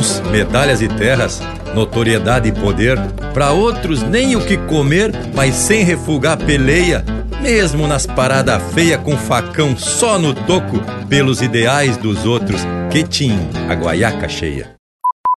[0.02, 1.40] Uns, medalhas e terras,
[1.76, 2.98] notoriedade e poder.
[3.34, 7.06] Para outros, nem o que comer, mas sem refugar peleia.
[7.40, 12.62] Mesmo nas paradas feias com facão só no toco, pelos ideais dos outros,
[12.92, 14.81] que tinham a guaiaca cheia.